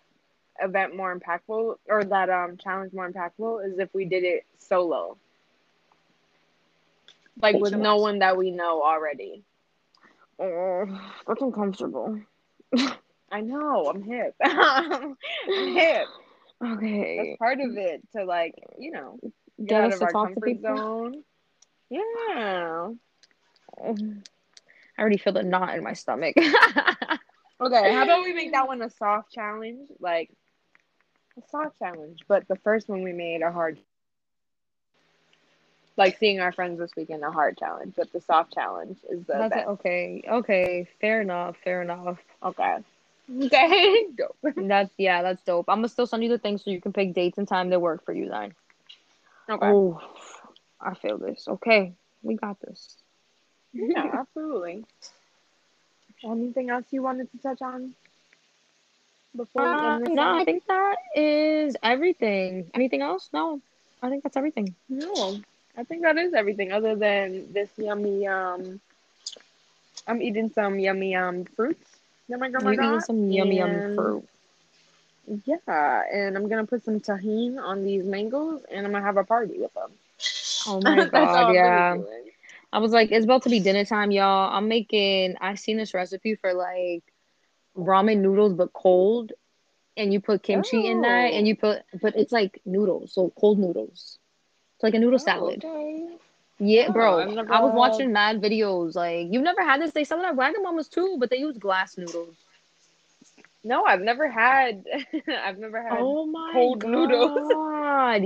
[0.60, 5.18] event more impactful or that um challenge more impactful is if we did it solo.
[7.41, 9.43] Like with no one that we know already.
[10.39, 10.86] Oh,
[11.28, 12.20] that's uncomfortable.
[13.32, 14.36] I know, I'm hip.
[14.43, 15.16] I'm
[15.47, 16.08] hip.
[16.64, 17.18] Okay.
[17.18, 19.18] That's part of it to like, you know,
[19.58, 21.24] get, Get out us of to our comfort zone.
[21.89, 22.89] Yeah.
[23.82, 26.36] I already feel the knot in my stomach.
[27.62, 29.89] Okay, how about we make that one a soft challenge?
[29.99, 30.32] Like
[31.38, 33.80] a soft challenge, but the first one we made a hard
[35.97, 39.34] like seeing our friends this weekend a hard challenge, but the soft challenge is the
[39.34, 39.68] That's best.
[39.68, 40.24] okay.
[40.28, 40.88] Okay.
[40.99, 41.55] Fair enough.
[41.64, 42.18] Fair enough.
[42.43, 42.78] Okay.
[43.43, 44.05] Okay.
[44.18, 44.38] Dope.
[44.55, 45.22] That's yeah.
[45.22, 45.66] That's dope.
[45.70, 47.80] I'm gonna still send you the thing so you can pick dates and time that
[47.80, 48.30] work for you.
[48.30, 48.53] Then.
[49.49, 49.68] Okay.
[49.68, 50.01] Oh,
[50.80, 51.47] I feel this.
[51.47, 51.93] Okay,
[52.24, 52.97] we got this.
[53.74, 54.84] Yeah, absolutely.
[56.24, 57.95] Anything else you wanted to touch on
[59.36, 60.13] before we Uh, end this?
[60.13, 62.69] no, I think that is everything.
[62.74, 63.30] Anything else?
[63.34, 63.61] No,
[64.01, 64.76] I think that's everything.
[64.89, 65.39] No,
[65.78, 68.80] I think that is everything other than this yummy um
[70.07, 71.99] I'm eating some yummy um fruits
[72.30, 74.28] that my grandma You eating some yummy yum fruit?
[75.45, 79.24] Yeah, and I'm gonna put some Tajín on these mangoes and I'm gonna have a
[79.24, 79.91] party with them.
[80.65, 81.97] Oh my god, yeah.
[82.74, 84.53] I was like, it's about to be dinner time, y'all.
[84.55, 85.36] I'm making.
[85.41, 87.03] I seen this recipe for like
[87.78, 89.34] ramen noodles, but cold,
[89.97, 91.49] and you put kimchi in that, and Oh.
[91.49, 94.19] you put, but it's like noodles, so cold noodles.
[94.76, 95.63] It's like a noodle Oh, salad.
[95.65, 96.17] okay.
[96.59, 97.19] Yeah, Oh, bro.
[97.49, 98.95] I was watching mad videos.
[98.95, 99.91] Like, you've never had this?
[99.91, 102.36] They sell it at Wagamama's too, but they use glass noodles.
[103.64, 104.84] No, I've never had.
[105.28, 105.93] I've never had.
[105.93, 107.51] Oh my cold noodles.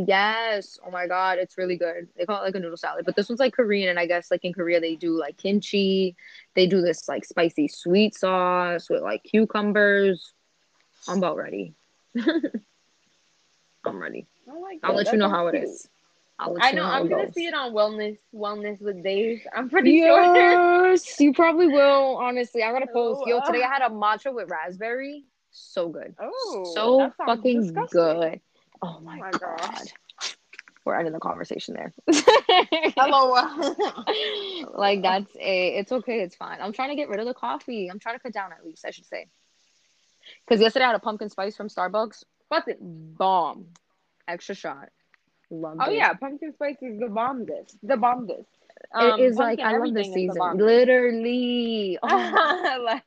[0.08, 0.80] Yes.
[0.86, 2.08] Oh my god, it's really good.
[2.18, 4.32] They call it like a noodle salad, but this one's like Korean, and I guess
[4.32, 6.16] like in Korea they do like kimchi.
[6.56, 10.32] They do this like spicy sweet sauce with like cucumbers.
[11.08, 11.74] I'm about ready.
[12.16, 14.26] I'm ready.
[14.50, 15.64] I like I'll let That you know how it cute.
[15.66, 15.90] is.
[16.38, 16.84] I know.
[16.84, 18.18] I'm gonna see it on wellness.
[18.34, 19.42] Wellness with Dave.
[19.56, 20.96] I'm pretty sure.
[21.20, 22.18] You probably will.
[22.18, 23.24] Honestly, I gotta post.
[23.26, 23.64] Yo, Oh, today.
[23.64, 23.72] I oh.
[23.72, 25.26] had a matcha with raspberry.
[25.52, 26.16] So good.
[26.20, 28.02] Oh, so fucking disgusting.
[28.02, 28.42] good.
[28.82, 29.92] Oh my, my god.
[30.84, 31.94] We're ending the conversation there.
[32.96, 33.32] Hello.
[34.78, 35.78] like that's a.
[35.78, 36.22] It's okay.
[36.22, 36.60] It's fine.
[36.62, 37.90] I'm trying to get rid of the coffee.
[37.90, 38.86] I'm trying to cut down at least.
[38.86, 39.28] I should say.
[40.46, 42.24] Because yesterday I had a pumpkin spice from Starbucks.
[42.68, 42.78] It?
[42.82, 43.68] Bomb.
[44.28, 44.90] Extra shot.
[45.50, 45.94] Loved Oh it.
[45.98, 47.78] yeah, pumpkin spice is the bombest.
[47.84, 48.48] The bombest.
[49.00, 50.58] it is like Um, I love this season.
[50.58, 51.98] Literally.
[52.08, 53.04] Oh, like,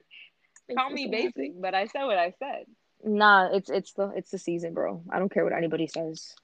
[0.74, 2.66] call me basic, but I said what I said.
[3.04, 5.02] Nah, it's it's the it's the season, bro.
[5.10, 6.34] I don't care what anybody says.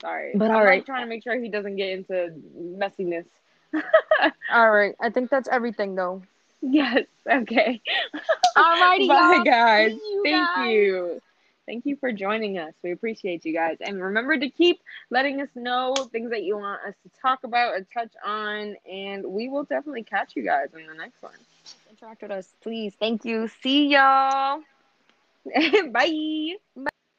[0.00, 0.84] Sorry, But I'm all right.
[0.84, 3.26] like trying to make sure he doesn't get into messiness.
[4.48, 6.22] All right, I think that's everything though.
[6.62, 7.04] yes.
[7.30, 7.80] Okay.
[8.56, 9.44] Alrighty, Bye, y'all.
[9.44, 9.92] guys.
[9.92, 10.56] You Thank guys.
[10.56, 11.20] you.
[11.68, 12.72] Thank you for joining us.
[12.82, 13.76] We appreciate you guys.
[13.82, 17.74] And remember to keep letting us know things that you want us to talk about
[17.74, 18.74] or touch on.
[18.90, 21.34] And we will definitely catch you guys in the next one.
[21.90, 22.94] Interact with us, please.
[22.98, 23.48] Thank you.
[23.48, 24.62] See y'all.
[25.92, 26.54] Bye.
[26.74, 26.87] Bye.